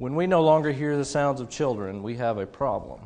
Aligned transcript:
When 0.00 0.14
we 0.14 0.26
no 0.26 0.40
longer 0.40 0.72
hear 0.72 0.96
the 0.96 1.04
sounds 1.04 1.42
of 1.42 1.50
children, 1.50 2.02
we 2.02 2.16
have 2.16 2.38
a 2.38 2.46
problem. 2.46 3.02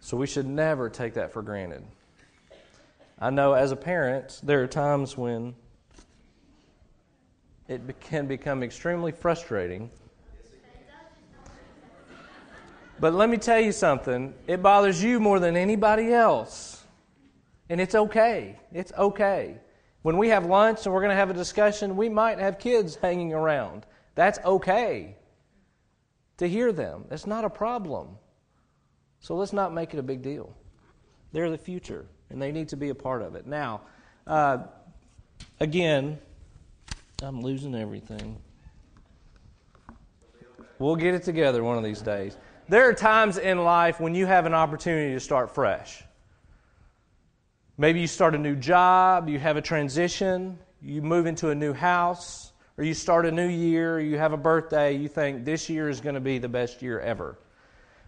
So 0.00 0.16
we 0.16 0.26
should 0.26 0.46
never 0.46 0.88
take 0.88 1.12
that 1.14 1.34
for 1.34 1.42
granted. 1.42 1.84
I 3.18 3.28
know 3.28 3.52
as 3.52 3.72
a 3.72 3.76
parent, 3.76 4.40
there 4.42 4.62
are 4.62 4.66
times 4.66 5.14
when 5.14 5.54
it 7.68 7.82
can 8.00 8.26
become 8.26 8.62
extremely 8.62 9.12
frustrating. 9.12 9.90
But 12.98 13.12
let 13.12 13.28
me 13.28 13.36
tell 13.36 13.60
you 13.60 13.72
something 13.72 14.32
it 14.46 14.62
bothers 14.62 15.04
you 15.04 15.20
more 15.20 15.40
than 15.40 15.58
anybody 15.58 16.14
else. 16.14 16.86
And 17.68 17.82
it's 17.82 17.94
okay. 17.94 18.58
It's 18.72 18.94
okay. 18.96 19.58
When 20.00 20.16
we 20.16 20.30
have 20.30 20.46
lunch 20.46 20.86
and 20.86 20.94
we're 20.94 21.02
going 21.02 21.10
to 21.10 21.16
have 21.16 21.28
a 21.28 21.34
discussion, 21.34 21.98
we 21.98 22.08
might 22.08 22.38
have 22.38 22.58
kids 22.58 22.96
hanging 22.96 23.34
around. 23.34 23.84
That's 24.14 24.38
okay 24.44 25.16
to 26.38 26.48
hear 26.48 26.72
them. 26.72 27.04
That's 27.08 27.26
not 27.26 27.44
a 27.44 27.50
problem. 27.50 28.18
So 29.20 29.36
let's 29.36 29.52
not 29.52 29.72
make 29.72 29.94
it 29.94 29.98
a 29.98 30.02
big 30.02 30.22
deal. 30.22 30.54
They're 31.32 31.50
the 31.50 31.58
future, 31.58 32.06
and 32.30 32.42
they 32.42 32.52
need 32.52 32.68
to 32.68 32.76
be 32.76 32.90
a 32.90 32.94
part 32.94 33.22
of 33.22 33.34
it. 33.34 33.46
Now, 33.46 33.82
uh, 34.26 34.58
again, 35.60 36.18
I'm 37.22 37.40
losing 37.40 37.74
everything. 37.74 38.36
We'll 40.78 40.96
get 40.96 41.14
it 41.14 41.22
together 41.22 41.62
one 41.62 41.78
of 41.78 41.84
these 41.84 42.02
days. 42.02 42.36
There 42.68 42.88
are 42.88 42.92
times 42.92 43.38
in 43.38 43.62
life 43.62 44.00
when 44.00 44.14
you 44.14 44.26
have 44.26 44.46
an 44.46 44.54
opportunity 44.54 45.14
to 45.14 45.20
start 45.20 45.54
fresh. 45.54 46.02
Maybe 47.78 48.00
you 48.00 48.06
start 48.06 48.34
a 48.34 48.38
new 48.38 48.56
job, 48.56 49.28
you 49.28 49.38
have 49.38 49.56
a 49.56 49.62
transition, 49.62 50.58
you 50.80 51.00
move 51.00 51.26
into 51.26 51.50
a 51.50 51.54
new 51.54 51.72
house, 51.72 52.51
or 52.82 52.84
you 52.84 52.94
start 52.94 53.26
a 53.26 53.30
new 53.30 53.46
year, 53.46 54.00
you 54.00 54.18
have 54.18 54.32
a 54.32 54.36
birthday, 54.36 54.92
you 54.92 55.06
think 55.06 55.44
this 55.44 55.70
year 55.70 55.88
is 55.88 56.00
going 56.00 56.16
to 56.16 56.20
be 56.20 56.38
the 56.38 56.48
best 56.48 56.82
year 56.82 56.98
ever. 56.98 57.38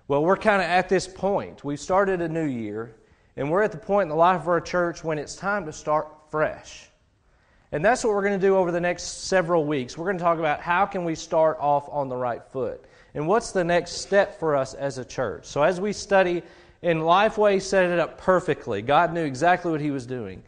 Well, 0.08 0.24
we're 0.24 0.36
kind 0.36 0.60
of 0.60 0.66
at 0.66 0.88
this 0.88 1.06
point. 1.06 1.62
We've 1.62 1.78
started 1.78 2.20
a 2.20 2.28
new 2.28 2.46
year, 2.46 2.92
and 3.36 3.52
we're 3.52 3.62
at 3.62 3.70
the 3.70 3.78
point 3.78 4.06
in 4.06 4.08
the 4.08 4.16
life 4.16 4.40
of 4.40 4.48
our 4.48 4.60
church 4.60 5.04
when 5.04 5.16
it's 5.16 5.36
time 5.36 5.64
to 5.66 5.72
start 5.72 6.08
fresh. 6.28 6.88
And 7.70 7.84
that's 7.84 8.02
what 8.02 8.14
we're 8.14 8.24
going 8.24 8.40
to 8.40 8.44
do 8.44 8.56
over 8.56 8.72
the 8.72 8.80
next 8.80 9.28
several 9.28 9.64
weeks. 9.64 9.96
We're 9.96 10.06
going 10.06 10.18
to 10.18 10.24
talk 10.24 10.40
about 10.40 10.58
how 10.58 10.86
can 10.86 11.04
we 11.04 11.14
start 11.14 11.56
off 11.60 11.88
on 11.88 12.08
the 12.08 12.16
right 12.16 12.42
foot 12.42 12.84
and 13.14 13.28
what's 13.28 13.52
the 13.52 13.62
next 13.62 13.98
step 13.98 14.40
for 14.40 14.56
us 14.56 14.74
as 14.74 14.98
a 14.98 15.04
church. 15.04 15.44
So 15.46 15.62
as 15.62 15.80
we 15.80 15.92
study 15.92 16.42
in 16.82 16.98
Lifeway 16.98 17.62
set 17.62 17.92
it 17.92 18.00
up 18.00 18.20
perfectly. 18.20 18.82
God 18.82 19.12
knew 19.12 19.22
exactly 19.22 19.70
what 19.70 19.80
he 19.80 19.92
was 19.92 20.04
doing. 20.04 20.42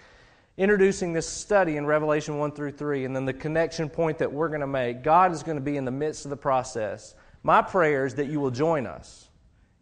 Introducing 0.58 1.12
this 1.12 1.28
study 1.28 1.76
in 1.76 1.84
Revelation 1.84 2.38
1 2.38 2.52
through 2.52 2.72
3 2.72 3.04
and 3.04 3.14
then 3.14 3.26
the 3.26 3.34
connection 3.34 3.90
point 3.90 4.16
that 4.18 4.32
we're 4.32 4.48
going 4.48 4.62
to 4.62 4.66
make, 4.66 5.02
God 5.02 5.32
is 5.32 5.42
going 5.42 5.58
to 5.58 5.62
be 5.62 5.76
in 5.76 5.84
the 5.84 5.90
midst 5.90 6.24
of 6.24 6.30
the 6.30 6.36
process. 6.36 7.14
My 7.42 7.60
prayer 7.60 8.06
is 8.06 8.14
that 8.14 8.28
you 8.28 8.40
will 8.40 8.50
join 8.50 8.86
us. 8.86 9.28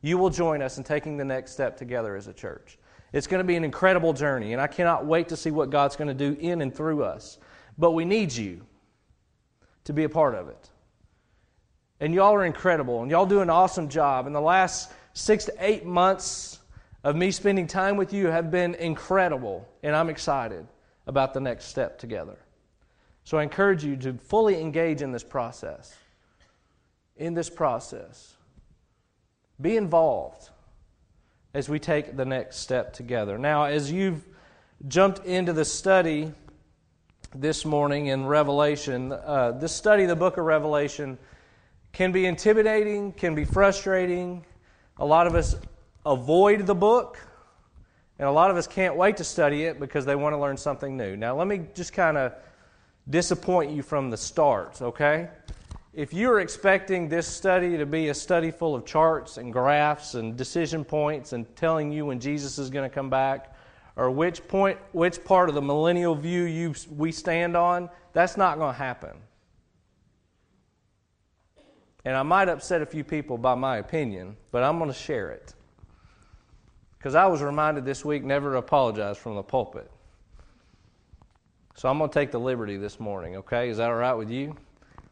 You 0.02 0.18
will 0.18 0.30
join 0.30 0.62
us 0.62 0.76
in 0.76 0.82
taking 0.82 1.16
the 1.16 1.24
next 1.24 1.52
step 1.52 1.76
together 1.76 2.16
as 2.16 2.26
a 2.26 2.32
church. 2.32 2.76
It's 3.12 3.28
going 3.28 3.38
to 3.38 3.44
be 3.46 3.54
an 3.54 3.62
incredible 3.62 4.12
journey, 4.12 4.52
and 4.52 4.60
I 4.60 4.66
cannot 4.66 5.06
wait 5.06 5.28
to 5.28 5.36
see 5.36 5.52
what 5.52 5.70
God's 5.70 5.94
going 5.94 6.08
to 6.08 6.14
do 6.14 6.36
in 6.40 6.60
and 6.60 6.74
through 6.74 7.04
us. 7.04 7.38
But 7.78 7.92
we 7.92 8.04
need 8.04 8.32
you 8.32 8.66
to 9.84 9.92
be 9.92 10.02
a 10.02 10.08
part 10.08 10.34
of 10.34 10.48
it. 10.48 10.70
And 12.00 12.12
y'all 12.12 12.34
are 12.34 12.44
incredible, 12.44 13.02
and 13.02 13.10
y'all 13.12 13.26
do 13.26 13.40
an 13.40 13.48
awesome 13.48 13.88
job. 13.88 14.26
In 14.26 14.32
the 14.32 14.40
last 14.40 14.90
six 15.12 15.44
to 15.44 15.54
eight 15.60 15.86
months 15.86 16.58
of 17.04 17.14
me 17.14 17.30
spending 17.30 17.66
time 17.66 17.96
with 17.96 18.14
you 18.14 18.28
have 18.28 18.50
been 18.50 18.74
incredible, 18.74 19.68
and 19.82 19.94
I'm 19.94 20.08
excited 20.08 20.66
about 21.06 21.34
the 21.34 21.40
next 21.40 21.66
step 21.66 21.98
together. 21.98 22.38
So 23.24 23.36
I 23.36 23.42
encourage 23.42 23.84
you 23.84 23.94
to 23.96 24.14
fully 24.14 24.58
engage 24.58 25.02
in 25.02 25.12
this 25.12 25.22
process. 25.22 25.94
In 27.16 27.34
this 27.34 27.50
process, 27.50 28.34
be 29.60 29.76
involved 29.76 30.48
as 31.52 31.68
we 31.68 31.78
take 31.78 32.16
the 32.16 32.24
next 32.24 32.56
step 32.56 32.94
together. 32.94 33.38
Now, 33.38 33.64
as 33.64 33.92
you've 33.92 34.26
jumped 34.88 35.24
into 35.26 35.52
the 35.52 35.64
study 35.64 36.32
this 37.34 37.64
morning 37.64 38.06
in 38.06 38.26
Revelation, 38.26 39.12
uh, 39.12 39.52
this 39.52 39.72
study, 39.72 40.06
the 40.06 40.16
book 40.16 40.38
of 40.38 40.44
Revelation, 40.44 41.18
can 41.92 42.12
be 42.12 42.24
intimidating, 42.26 43.12
can 43.12 43.34
be 43.34 43.44
frustrating. 43.44 44.44
A 44.98 45.04
lot 45.04 45.26
of 45.26 45.34
us 45.34 45.54
avoid 46.04 46.66
the 46.66 46.74
book, 46.74 47.18
and 48.18 48.28
a 48.28 48.32
lot 48.32 48.50
of 48.50 48.56
us 48.56 48.66
can't 48.66 48.96
wait 48.96 49.16
to 49.16 49.24
study 49.24 49.64
it 49.64 49.80
because 49.80 50.04
they 50.04 50.14
want 50.14 50.34
to 50.34 50.38
learn 50.38 50.56
something 50.56 50.96
new. 50.96 51.16
Now, 51.16 51.36
let 51.36 51.46
me 51.46 51.62
just 51.74 51.92
kind 51.92 52.16
of 52.16 52.32
disappoint 53.08 53.70
you 53.72 53.82
from 53.82 54.10
the 54.10 54.16
start, 54.16 54.80
okay? 54.80 55.28
If 55.92 56.12
you're 56.12 56.40
expecting 56.40 57.08
this 57.08 57.26
study 57.26 57.76
to 57.76 57.86
be 57.86 58.08
a 58.08 58.14
study 58.14 58.50
full 58.50 58.74
of 58.74 58.84
charts 58.84 59.36
and 59.36 59.52
graphs 59.52 60.14
and 60.14 60.36
decision 60.36 60.84
points 60.84 61.32
and 61.32 61.54
telling 61.56 61.92
you 61.92 62.06
when 62.06 62.18
Jesus 62.18 62.58
is 62.58 62.70
going 62.70 62.88
to 62.88 62.92
come 62.92 63.10
back 63.10 63.54
or 63.96 64.10
which 64.10 64.46
point 64.48 64.78
which 64.92 65.22
part 65.24 65.48
of 65.48 65.54
the 65.54 65.62
millennial 65.62 66.16
view 66.16 66.42
you 66.44 66.74
we 66.96 67.12
stand 67.12 67.56
on, 67.56 67.88
that's 68.12 68.36
not 68.36 68.58
going 68.58 68.72
to 68.72 68.78
happen. 68.78 69.12
And 72.04 72.16
I 72.16 72.22
might 72.22 72.48
upset 72.48 72.82
a 72.82 72.86
few 72.86 73.04
people 73.04 73.38
by 73.38 73.54
my 73.54 73.78
opinion, 73.78 74.36
but 74.50 74.62
I'm 74.62 74.78
going 74.78 74.90
to 74.90 74.96
share 74.96 75.30
it. 75.30 75.54
Because 77.04 77.16
I 77.16 77.26
was 77.26 77.42
reminded 77.42 77.84
this 77.84 78.02
week 78.02 78.24
never 78.24 78.52
to 78.52 78.56
apologize 78.56 79.18
from 79.18 79.34
the 79.34 79.42
pulpit. 79.42 79.90
So 81.74 81.86
I'm 81.86 81.98
going 81.98 82.08
to 82.08 82.14
take 82.14 82.30
the 82.30 82.40
liberty 82.40 82.78
this 82.78 82.98
morning, 82.98 83.36
okay? 83.36 83.68
Is 83.68 83.76
that 83.76 83.90
all 83.90 83.96
right 83.96 84.14
with 84.14 84.30
you? 84.30 84.56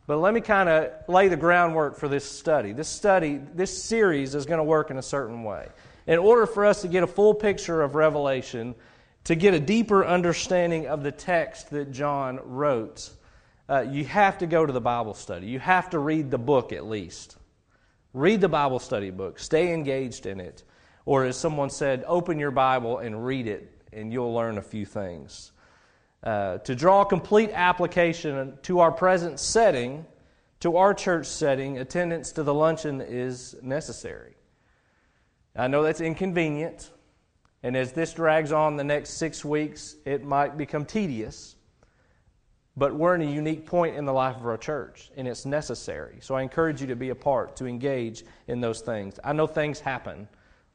But 0.06 0.16
let 0.16 0.32
me 0.32 0.40
kind 0.40 0.70
of 0.70 0.90
lay 1.06 1.28
the 1.28 1.36
groundwork 1.36 1.98
for 1.98 2.08
this 2.08 2.24
study. 2.24 2.72
This 2.72 2.88
study, 2.88 3.42
this 3.52 3.82
series 3.82 4.34
is 4.34 4.46
going 4.46 4.56
to 4.56 4.64
work 4.64 4.90
in 4.90 4.96
a 4.96 5.02
certain 5.02 5.44
way. 5.44 5.68
In 6.06 6.18
order 6.18 6.46
for 6.46 6.64
us 6.64 6.80
to 6.80 6.88
get 6.88 7.02
a 7.02 7.06
full 7.06 7.34
picture 7.34 7.82
of 7.82 7.94
Revelation, 7.94 8.74
to 9.24 9.34
get 9.34 9.52
a 9.52 9.60
deeper 9.60 10.02
understanding 10.02 10.86
of 10.86 11.02
the 11.02 11.12
text 11.12 11.68
that 11.72 11.92
John 11.92 12.40
wrote, 12.42 13.10
uh, 13.68 13.82
you 13.82 14.06
have 14.06 14.38
to 14.38 14.46
go 14.46 14.64
to 14.64 14.72
the 14.72 14.80
Bible 14.80 15.12
study. 15.12 15.46
You 15.46 15.58
have 15.58 15.90
to 15.90 15.98
read 15.98 16.30
the 16.30 16.38
book 16.38 16.72
at 16.72 16.86
least. 16.86 17.36
Read 18.14 18.40
the 18.40 18.48
Bible 18.48 18.78
study 18.78 19.10
book, 19.10 19.38
stay 19.38 19.74
engaged 19.74 20.24
in 20.24 20.40
it. 20.40 20.62
Or, 21.04 21.24
as 21.24 21.36
someone 21.36 21.70
said, 21.70 22.04
open 22.06 22.38
your 22.38 22.50
Bible 22.50 22.98
and 22.98 23.24
read 23.24 23.46
it, 23.46 23.70
and 23.92 24.12
you'll 24.12 24.34
learn 24.34 24.58
a 24.58 24.62
few 24.62 24.86
things. 24.86 25.52
Uh, 26.22 26.58
to 26.58 26.74
draw 26.74 27.04
complete 27.04 27.50
application 27.52 28.56
to 28.62 28.78
our 28.78 28.92
present 28.92 29.40
setting, 29.40 30.06
to 30.60 30.76
our 30.76 30.94
church 30.94 31.26
setting, 31.26 31.78
attendance 31.78 32.30
to 32.32 32.44
the 32.44 32.54
luncheon 32.54 33.00
is 33.00 33.56
necessary. 33.62 34.34
I 35.56 35.66
know 35.66 35.82
that's 35.82 36.00
inconvenient, 36.00 36.90
and 37.64 37.76
as 37.76 37.92
this 37.92 38.12
drags 38.12 38.52
on 38.52 38.76
the 38.76 38.84
next 38.84 39.14
six 39.14 39.44
weeks, 39.44 39.96
it 40.04 40.24
might 40.24 40.56
become 40.56 40.84
tedious. 40.84 41.56
But 42.76 42.94
we're 42.94 43.16
in 43.16 43.22
a 43.22 43.30
unique 43.30 43.66
point 43.66 43.96
in 43.96 44.04
the 44.04 44.12
life 44.12 44.36
of 44.36 44.46
our 44.46 44.56
church, 44.56 45.10
and 45.16 45.28
it's 45.28 45.44
necessary. 45.44 46.18
So 46.20 46.36
I 46.36 46.42
encourage 46.42 46.80
you 46.80 46.86
to 46.86 46.96
be 46.96 47.10
a 47.10 47.14
part, 47.14 47.56
to 47.56 47.66
engage 47.66 48.24
in 48.46 48.60
those 48.60 48.80
things. 48.80 49.18
I 49.22 49.32
know 49.32 49.46
things 49.46 49.80
happen, 49.80 50.28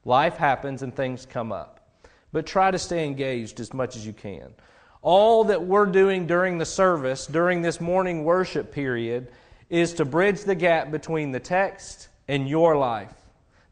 life 0.07 0.37
happens, 0.37 0.81
and 0.81 0.95
things 0.95 1.25
come 1.25 1.51
up. 1.51 1.99
But 2.31 2.45
try 2.45 2.71
to 2.71 2.79
stay 2.79 3.05
engaged 3.05 3.59
as 3.59 3.73
much 3.73 3.95
as 3.95 4.07
you 4.07 4.13
can. 4.13 4.53
All 5.01 5.43
that 5.45 5.63
we're 5.63 5.85
doing 5.85 6.25
during 6.25 6.57
the 6.57 6.65
service, 6.65 7.27
during 7.27 7.61
this 7.61 7.81
morning 7.81 8.23
worship 8.23 8.71
period, 8.71 9.27
is 9.69 9.93
to 9.95 10.05
bridge 10.05 10.43
the 10.43 10.55
gap 10.55 10.91
between 10.91 11.31
the 11.31 11.39
text 11.39 12.07
and 12.27 12.47
your 12.47 12.77
life. 12.77 13.13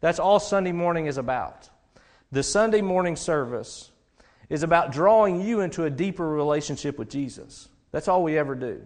That's 0.01 0.19
all 0.19 0.39
Sunday 0.39 0.73
morning 0.73 1.05
is 1.05 1.17
about. 1.17 1.69
The 2.31 2.43
Sunday 2.43 2.81
morning 2.81 3.15
service 3.15 3.91
is 4.49 4.61
about 4.61 4.91
drawing 4.91 5.41
you 5.41 5.61
into 5.61 5.85
a 5.85 5.89
deeper 5.89 6.27
relationship 6.27 6.99
with 6.99 7.09
Jesus. 7.09 7.69
That's 7.91 8.09
all 8.09 8.23
we 8.23 8.37
ever 8.37 8.55
do. 8.55 8.81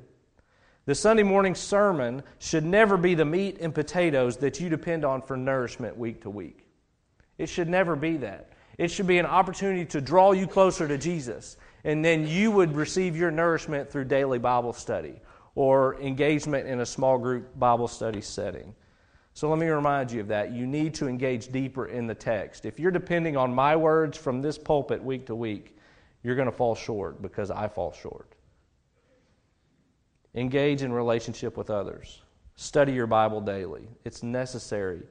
The 0.85 0.95
Sunday 0.95 1.23
morning 1.23 1.55
sermon 1.55 2.21
should 2.37 2.63
never 2.63 2.95
be 2.95 3.15
the 3.15 3.25
meat 3.25 3.57
and 3.59 3.73
potatoes 3.73 4.37
that 4.37 4.59
you 4.59 4.69
depend 4.69 5.03
on 5.03 5.23
for 5.23 5.35
nourishment 5.35 5.97
week 5.97 6.21
to 6.21 6.29
week. 6.29 6.68
It 7.39 7.49
should 7.49 7.69
never 7.69 7.95
be 7.95 8.17
that. 8.17 8.51
It 8.77 8.91
should 8.91 9.07
be 9.07 9.17
an 9.17 9.25
opportunity 9.25 9.85
to 9.85 9.99
draw 9.99 10.33
you 10.33 10.45
closer 10.45 10.87
to 10.87 10.97
Jesus 10.97 11.57
and 11.83 12.03
then 12.03 12.27
you 12.27 12.51
would 12.51 12.75
receive 12.75 13.15
your 13.15 13.31
nourishment 13.31 13.89
through 13.89 14.05
daily 14.05 14.37
Bible 14.37 14.73
study 14.73 15.19
or 15.55 15.99
engagement 16.01 16.67
in 16.67 16.81
a 16.81 16.85
small 16.85 17.17
group 17.17 17.57
Bible 17.57 17.87
study 17.87 18.21
setting. 18.21 18.75
So 19.33 19.49
let 19.49 19.59
me 19.59 19.67
remind 19.67 20.11
you 20.11 20.21
of 20.21 20.27
that. 20.27 20.51
You 20.51 20.67
need 20.67 20.93
to 20.95 21.07
engage 21.07 21.49
deeper 21.49 21.87
in 21.87 22.07
the 22.07 22.15
text. 22.15 22.65
If 22.65 22.79
you're 22.79 22.91
depending 22.91 23.37
on 23.37 23.53
my 23.53 23.75
words 23.75 24.17
from 24.17 24.41
this 24.41 24.57
pulpit 24.57 25.01
week 25.01 25.25
to 25.27 25.35
week, 25.35 25.77
you're 26.23 26.35
going 26.35 26.49
to 26.49 26.55
fall 26.55 26.75
short 26.75 27.21
because 27.21 27.49
I 27.49 27.67
fall 27.67 27.93
short. 27.93 28.35
Engage 30.35 30.81
in 30.81 30.91
relationship 30.91 31.55
with 31.55 31.69
others. 31.69 32.21
Study 32.55 32.91
your 32.91 33.07
Bible 33.07 33.39
daily. 33.39 33.87
It's 34.03 34.21
necessary 34.21 35.03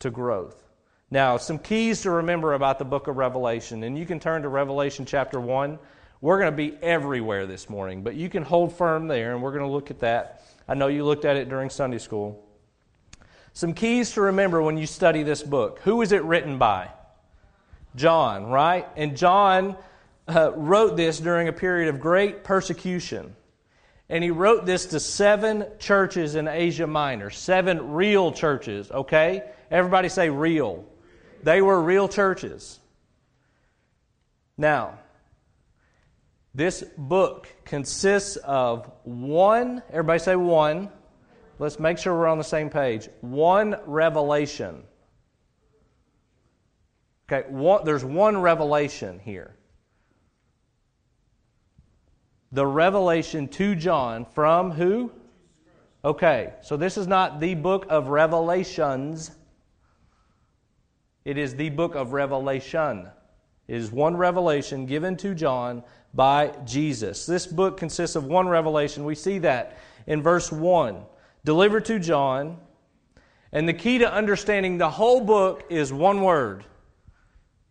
to 0.00 0.10
growth. 0.10 0.69
Now, 1.12 1.38
some 1.38 1.58
keys 1.58 2.02
to 2.02 2.10
remember 2.10 2.54
about 2.54 2.78
the 2.78 2.84
book 2.84 3.08
of 3.08 3.16
Revelation, 3.16 3.82
and 3.82 3.98
you 3.98 4.06
can 4.06 4.20
turn 4.20 4.42
to 4.42 4.48
Revelation 4.48 5.04
chapter 5.04 5.40
1. 5.40 5.76
We're 6.20 6.38
going 6.38 6.52
to 6.52 6.56
be 6.56 6.76
everywhere 6.80 7.46
this 7.46 7.68
morning, 7.68 8.04
but 8.04 8.14
you 8.14 8.28
can 8.28 8.44
hold 8.44 8.76
firm 8.76 9.08
there, 9.08 9.32
and 9.32 9.42
we're 9.42 9.50
going 9.50 9.64
to 9.64 9.70
look 9.70 9.90
at 9.90 9.98
that. 10.00 10.44
I 10.68 10.74
know 10.74 10.86
you 10.86 11.04
looked 11.04 11.24
at 11.24 11.36
it 11.36 11.48
during 11.48 11.68
Sunday 11.68 11.98
school. 11.98 12.46
Some 13.54 13.74
keys 13.74 14.12
to 14.12 14.20
remember 14.20 14.62
when 14.62 14.76
you 14.76 14.86
study 14.86 15.24
this 15.24 15.42
book. 15.42 15.80
Who 15.80 16.00
is 16.02 16.12
it 16.12 16.22
written 16.22 16.58
by? 16.58 16.90
John, 17.96 18.46
right? 18.46 18.86
And 18.94 19.16
John 19.16 19.76
uh, 20.28 20.52
wrote 20.54 20.96
this 20.96 21.18
during 21.18 21.48
a 21.48 21.52
period 21.52 21.92
of 21.92 21.98
great 21.98 22.44
persecution. 22.44 23.34
And 24.08 24.22
he 24.22 24.30
wrote 24.30 24.64
this 24.64 24.86
to 24.86 25.00
seven 25.00 25.66
churches 25.80 26.36
in 26.36 26.46
Asia 26.46 26.86
Minor, 26.86 27.30
seven 27.30 27.94
real 27.94 28.30
churches, 28.30 28.92
okay? 28.92 29.42
Everybody 29.72 30.08
say 30.08 30.30
real. 30.30 30.84
They 31.42 31.62
were 31.62 31.80
real 31.80 32.08
churches. 32.08 32.78
Now, 34.56 34.98
this 36.54 36.82
book 36.98 37.48
consists 37.64 38.36
of 38.36 38.90
one, 39.04 39.82
everybody 39.90 40.18
say 40.18 40.36
one. 40.36 40.90
Let's 41.58 41.78
make 41.78 41.98
sure 41.98 42.14
we're 42.14 42.26
on 42.26 42.38
the 42.38 42.44
same 42.44 42.70
page. 42.70 43.08
One 43.20 43.76
revelation. 43.86 44.82
Okay, 47.30 47.48
one, 47.48 47.84
there's 47.84 48.04
one 48.04 48.40
revelation 48.40 49.20
here. 49.20 49.56
The 52.52 52.66
revelation 52.66 53.46
to 53.48 53.76
John 53.76 54.24
from 54.24 54.72
who? 54.72 55.12
Okay, 56.04 56.54
so 56.62 56.76
this 56.76 56.96
is 56.96 57.06
not 57.06 57.38
the 57.38 57.54
book 57.54 57.86
of 57.88 58.08
Revelations. 58.08 59.30
It 61.24 61.38
is 61.38 61.56
the 61.56 61.70
book 61.70 61.94
of 61.94 62.12
Revelation. 62.12 63.08
It 63.68 63.76
is 63.76 63.92
one 63.92 64.16
revelation 64.16 64.86
given 64.86 65.16
to 65.18 65.34
John 65.34 65.84
by 66.12 66.52
Jesus. 66.64 67.26
This 67.26 67.46
book 67.46 67.76
consists 67.76 68.16
of 68.16 68.26
one 68.26 68.48
revelation. 68.48 69.04
We 69.04 69.14
see 69.14 69.38
that 69.38 69.78
in 70.06 70.22
verse 70.22 70.50
1 70.50 71.02
delivered 71.44 71.84
to 71.86 71.98
John. 71.98 72.58
And 73.52 73.68
the 73.68 73.72
key 73.72 73.98
to 73.98 74.12
understanding 74.12 74.78
the 74.78 74.90
whole 74.90 75.20
book 75.20 75.64
is 75.70 75.92
one 75.92 76.22
word. 76.22 76.64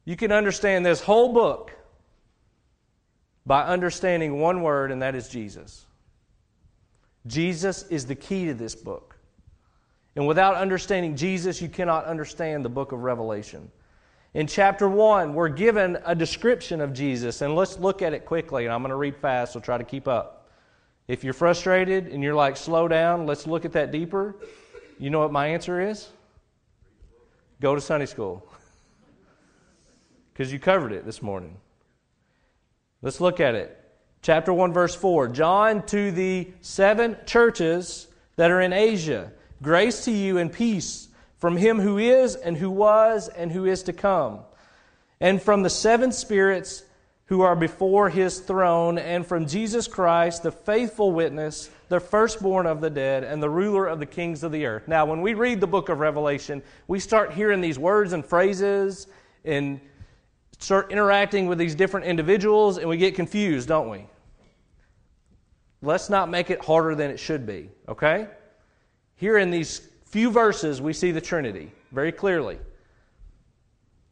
You 0.05 0.15
can 0.15 0.31
understand 0.31 0.85
this 0.85 1.01
whole 1.01 1.33
book 1.33 1.71
by 3.45 3.63
understanding 3.63 4.39
one 4.39 4.61
word, 4.61 4.91
and 4.91 5.01
that 5.01 5.15
is 5.15 5.29
Jesus. 5.29 5.85
Jesus 7.27 7.83
is 7.89 8.05
the 8.05 8.15
key 8.15 8.45
to 8.45 8.53
this 8.53 8.75
book. 8.75 9.19
And 10.19 10.27
without 10.27 10.56
understanding 10.56 11.16
Jesus, 11.16 11.62
you 11.62 11.69
cannot 11.69 12.04
understand 12.04 12.66
the 12.66 12.69
book 12.69 12.92
of 12.92 13.04
Revelation. 13.04 13.71
In 14.33 14.48
chapter 14.48 14.89
1, 14.89 15.33
we're 15.33 15.48
given 15.48 15.98
a 16.04 16.13
description 16.13 16.81
of 16.81 16.92
Jesus, 16.92 17.42
and 17.42 17.56
let's 17.56 17.80
look 17.80 18.01
at 18.01 18.13
it 18.13 18.25
quickly. 18.25 18.66
And 18.66 18.74
I'm 18.74 18.81
going 18.81 18.89
to 18.89 18.98
read 18.98 19.16
fast, 19.16 19.54
so 19.54 19.62
try 19.62 19.77
to 19.77 19.83
keep 19.86 20.10
up. 20.10 20.50
If 21.07 21.24
you're 21.24 21.31
frustrated 21.31 22.07
and 22.07 22.21
you're 22.21 22.36
like, 22.36 22.57
slow 22.57 22.89
down, 22.89 23.27
let's 23.27 23.48
look 23.48 23.63
at 23.63 23.71
that 23.71 23.94
deeper, 23.94 24.36
you 25.00 25.10
know 25.10 25.19
what 25.19 25.31
my 25.31 25.48
answer 25.48 25.80
is? 25.80 26.10
Go 27.62 27.74
to 27.74 27.80
Sunday 27.80 28.06
school. 28.06 28.45
Because 30.33 30.51
you 30.51 30.60
covered 30.60 30.92
it 30.92 31.06
this 31.06 31.21
morning. 31.21 31.56
Let's 33.01 33.21
look 33.21 33.39
at 33.39 33.56
it. 33.56 33.77
Chapter 34.21 34.51
1, 34.51 34.74
verse 34.74 34.95
4 34.95 35.30
John 35.30 35.86
to 35.86 36.12
the 36.12 36.51
seven 36.60 37.16
churches 37.25 38.07
that 38.36 38.51
are 38.51 38.60
in 38.60 38.74
Asia, 38.74 39.31
grace 39.61 40.06
to 40.06 40.11
you 40.11 40.38
and 40.38 40.51
peace 40.51 41.07
from 41.38 41.56
him 41.56 41.79
who 41.79 41.97
is, 41.97 42.35
and 42.35 42.57
who 42.57 42.69
was, 42.69 43.29
and 43.29 43.51
who 43.51 43.65
is 43.65 43.83
to 43.83 43.94
come, 43.94 44.39
and 45.21 45.41
from 45.41 45.63
the 45.63 45.69
seven 45.69 46.11
spirits 46.11 46.83
who 47.25 47.41
are 47.41 47.56
before 47.56 48.09
his 48.09 48.39
throne, 48.39 48.97
and 48.97 49.25
from 49.25 49.45
Jesus 49.45 49.88
Christ, 49.88 50.44
the 50.44 50.51
faithful 50.51 51.11
witness, 51.11 51.69
the 51.88 52.00
firstborn 52.00 52.65
of 52.65 52.81
the 52.81 52.89
dead, 52.89 53.23
and 53.23 53.41
the 53.41 53.50
ruler 53.50 53.85
of 53.85 54.00
the 54.00 54.06
kings 54.06 54.44
of 54.44 54.51
the 54.51 54.65
earth. 54.65 54.88
Now, 54.88 55.06
when 55.06 55.21
we 55.21 55.35
read 55.35 55.61
the 55.61 55.67
book 55.67 55.89
of 55.89 56.00
Revelation, 56.00 56.63
we 56.88 57.00
start 57.00 57.33
hearing 57.33 57.61
these 57.61 57.77
words 57.77 58.13
and 58.13 58.25
phrases 58.25 59.07
and 59.45 59.79
start 60.57 60.91
interacting 60.91 61.47
with 61.47 61.57
these 61.57 61.75
different 61.75 62.07
individuals, 62.07 62.79
and 62.79 62.89
we 62.89 62.97
get 62.97 63.15
confused, 63.15 63.67
don't 63.67 63.89
we? 63.89 64.07
Let's 65.81 66.09
not 66.09 66.29
make 66.29 66.50
it 66.50 66.65
harder 66.65 66.95
than 66.95 67.11
it 67.11 67.19
should 67.19 67.45
be, 67.45 67.69
okay? 67.88 68.27
Here 69.19 69.38
in 69.38 69.51
these 69.51 69.81
few 70.06 70.31
verses, 70.31 70.81
we 70.81 70.94
see 70.94 71.12
the 71.12 71.19
Trinity 71.19 71.74
very 71.92 72.13
clearly. 72.13 72.57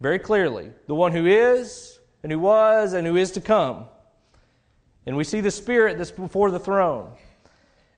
Very 0.01 0.19
clearly. 0.19 0.71
The 0.87 0.95
one 0.95 1.13
who 1.13 1.25
is, 1.25 1.97
and 2.23 2.31
who 2.31 2.39
was, 2.39 2.91
and 2.91 3.07
who 3.07 3.15
is 3.15 3.31
to 3.31 3.41
come. 3.41 3.85
And 5.05 5.15
we 5.15 5.23
see 5.23 5.39
the 5.39 5.49
Spirit 5.49 5.97
that's 5.97 6.11
before 6.11 6.51
the 6.51 6.59
throne. 6.59 7.13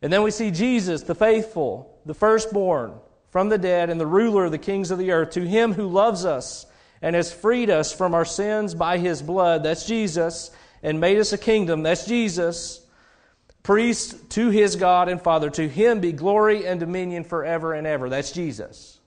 And 0.04 0.14
then 0.14 0.22
we 0.22 0.30
see 0.30 0.52
Jesus, 0.52 1.02
the 1.02 1.16
faithful, 1.16 2.00
the 2.06 2.14
firstborn 2.14 2.94
from 3.32 3.50
the 3.50 3.58
dead, 3.58 3.90
and 3.90 4.00
the 4.00 4.06
ruler 4.06 4.46
of 4.46 4.52
the 4.52 4.60
kings 4.60 4.92
of 4.92 5.00
the 5.00 5.12
earth. 5.12 5.32
To 5.32 5.48
him 5.48 5.74
who 5.74 5.88
loves 5.88 6.26
us 6.26 6.68
and 7.02 7.16
has 7.16 7.34
freed 7.34 7.72
us 7.72 7.92
from 7.92 8.14
our 8.14 8.24
sins 8.24 8.76
by 8.76 9.00
his 9.00 9.24
blood, 9.24 9.64
that's 9.64 9.88
Jesus, 9.88 10.52
and 10.84 11.00
made 11.00 11.18
us 11.18 11.34
a 11.34 11.40
kingdom, 11.40 11.82
that's 11.82 12.06
Jesus 12.06 12.86
priest 13.70 14.32
to 14.32 14.50
his 14.50 14.78
God 14.78 15.10
and 15.10 15.22
Father. 15.22 15.52
To 15.52 15.70
him 15.70 16.00
be 16.00 16.12
glory 16.12 16.66
and 16.66 16.80
dominion 16.80 17.24
forever 17.24 17.76
and 17.76 17.86
ever. 17.86 18.10
That's 18.10 18.32
Jesus. 18.32 19.00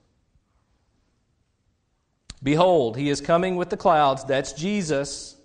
Behold, 2.41 2.95
he 2.95 3.09
is 3.09 3.19
coming 3.19 3.57
with 3.57 3.69
the 3.69 3.75
clouds. 3.75 4.23
That's 4.23 4.53
Jesus. 4.53 5.35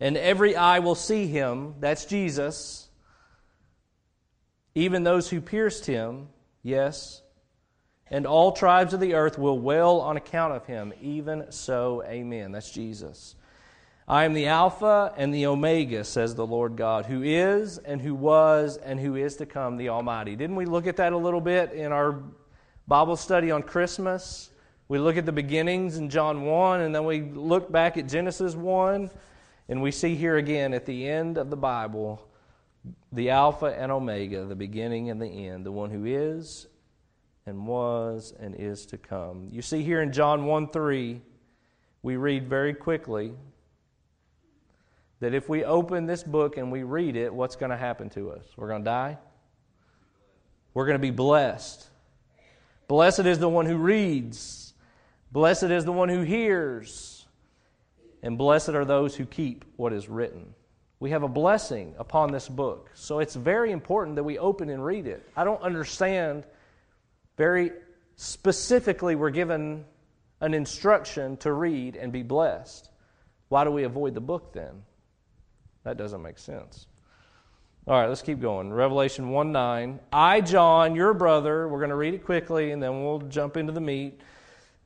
And 0.00 0.16
every 0.16 0.56
eye 0.56 0.80
will 0.80 0.96
see 0.96 1.28
him. 1.28 1.76
That's 1.78 2.06
Jesus. 2.06 2.88
Even 4.74 5.04
those 5.04 5.30
who 5.30 5.40
pierced 5.40 5.86
him, 5.86 6.26
yes. 6.64 7.22
And 8.08 8.26
all 8.26 8.50
tribes 8.50 8.92
of 8.92 8.98
the 8.98 9.14
earth 9.14 9.38
will 9.38 9.60
wail 9.60 9.98
on 9.98 10.16
account 10.16 10.54
of 10.54 10.66
him. 10.66 10.92
Even 11.00 11.52
so, 11.52 12.02
amen. 12.04 12.50
That's 12.50 12.72
Jesus. 12.72 13.36
I 14.10 14.24
am 14.24 14.32
the 14.32 14.48
Alpha 14.48 15.14
and 15.16 15.32
the 15.32 15.46
Omega, 15.46 16.02
says 16.02 16.34
the 16.34 16.44
Lord 16.44 16.74
God, 16.74 17.06
who 17.06 17.22
is 17.22 17.78
and 17.78 18.02
who 18.02 18.12
was 18.12 18.76
and 18.76 18.98
who 18.98 19.14
is 19.14 19.36
to 19.36 19.46
come, 19.46 19.76
the 19.76 19.90
Almighty. 19.90 20.34
Didn't 20.34 20.56
we 20.56 20.64
look 20.64 20.88
at 20.88 20.96
that 20.96 21.12
a 21.12 21.16
little 21.16 21.40
bit 21.40 21.70
in 21.70 21.92
our 21.92 22.20
Bible 22.88 23.14
study 23.14 23.52
on 23.52 23.62
Christmas? 23.62 24.50
We 24.88 24.98
look 24.98 25.16
at 25.16 25.26
the 25.26 25.32
beginnings 25.32 25.96
in 25.96 26.10
John 26.10 26.42
1, 26.42 26.80
and 26.80 26.92
then 26.92 27.04
we 27.04 27.20
look 27.20 27.70
back 27.70 27.96
at 27.98 28.08
Genesis 28.08 28.56
1, 28.56 29.12
and 29.68 29.80
we 29.80 29.92
see 29.92 30.16
here 30.16 30.38
again 30.38 30.74
at 30.74 30.86
the 30.86 31.08
end 31.08 31.38
of 31.38 31.48
the 31.48 31.56
Bible 31.56 32.20
the 33.12 33.30
Alpha 33.30 33.66
and 33.66 33.92
Omega, 33.92 34.44
the 34.44 34.56
beginning 34.56 35.10
and 35.10 35.22
the 35.22 35.46
end, 35.46 35.64
the 35.64 35.70
one 35.70 35.90
who 35.90 36.04
is 36.04 36.66
and 37.46 37.64
was 37.64 38.34
and 38.40 38.56
is 38.56 38.86
to 38.86 38.98
come. 38.98 39.46
You 39.52 39.62
see 39.62 39.84
here 39.84 40.02
in 40.02 40.10
John 40.10 40.46
1 40.46 40.70
3, 40.70 41.22
we 42.02 42.16
read 42.16 42.48
very 42.48 42.74
quickly 42.74 43.34
that 45.20 45.34
if 45.34 45.48
we 45.48 45.64
open 45.64 46.06
this 46.06 46.22
book 46.22 46.56
and 46.56 46.72
we 46.72 46.82
read 46.82 47.16
it, 47.16 47.32
what's 47.32 47.56
going 47.56 47.70
to 47.70 47.76
happen 47.76 48.10
to 48.10 48.30
us? 48.32 48.44
We're 48.56 48.68
going 48.68 48.82
to 48.82 48.90
die? 48.90 49.18
We're 50.74 50.86
going 50.86 50.98
to 50.98 51.02
be 51.02 51.10
blessed. 51.10 51.88
Blessed 52.88 53.20
is 53.20 53.38
the 53.38 53.48
one 53.48 53.66
who 53.66 53.76
reads, 53.76 54.74
blessed 55.30 55.64
is 55.64 55.84
the 55.84 55.92
one 55.92 56.08
who 56.08 56.22
hears, 56.22 57.24
and 58.22 58.36
blessed 58.36 58.70
are 58.70 58.84
those 58.84 59.14
who 59.14 59.26
keep 59.26 59.64
what 59.76 59.92
is 59.92 60.08
written. 60.08 60.54
We 60.98 61.10
have 61.10 61.22
a 61.22 61.28
blessing 61.28 61.94
upon 61.98 62.32
this 62.32 62.48
book. 62.48 62.90
So 62.94 63.20
it's 63.20 63.34
very 63.34 63.72
important 63.72 64.16
that 64.16 64.24
we 64.24 64.38
open 64.38 64.68
and 64.68 64.84
read 64.84 65.06
it. 65.06 65.26
I 65.36 65.44
don't 65.44 65.62
understand 65.62 66.44
very 67.36 67.72
specifically, 68.16 69.14
we're 69.14 69.30
given 69.30 69.84
an 70.40 70.52
instruction 70.52 71.36
to 71.38 71.52
read 71.52 71.96
and 71.96 72.12
be 72.12 72.22
blessed. 72.22 72.90
Why 73.48 73.64
do 73.64 73.70
we 73.70 73.84
avoid 73.84 74.14
the 74.14 74.20
book 74.20 74.52
then? 74.52 74.82
That 75.84 75.96
doesn't 75.96 76.22
make 76.22 76.38
sense. 76.38 76.86
All 77.86 77.98
right, 77.98 78.08
let's 78.08 78.22
keep 78.22 78.40
going. 78.40 78.72
Revelation 78.72 79.30
1 79.30 79.52
9. 79.52 80.00
I, 80.12 80.40
John, 80.42 80.94
your 80.94 81.14
brother, 81.14 81.66
we're 81.66 81.78
going 81.78 81.90
to 81.90 81.96
read 81.96 82.14
it 82.14 82.24
quickly 82.24 82.72
and 82.72 82.82
then 82.82 83.02
we'll 83.02 83.20
jump 83.20 83.56
into 83.56 83.72
the 83.72 83.80
meat. 83.80 84.20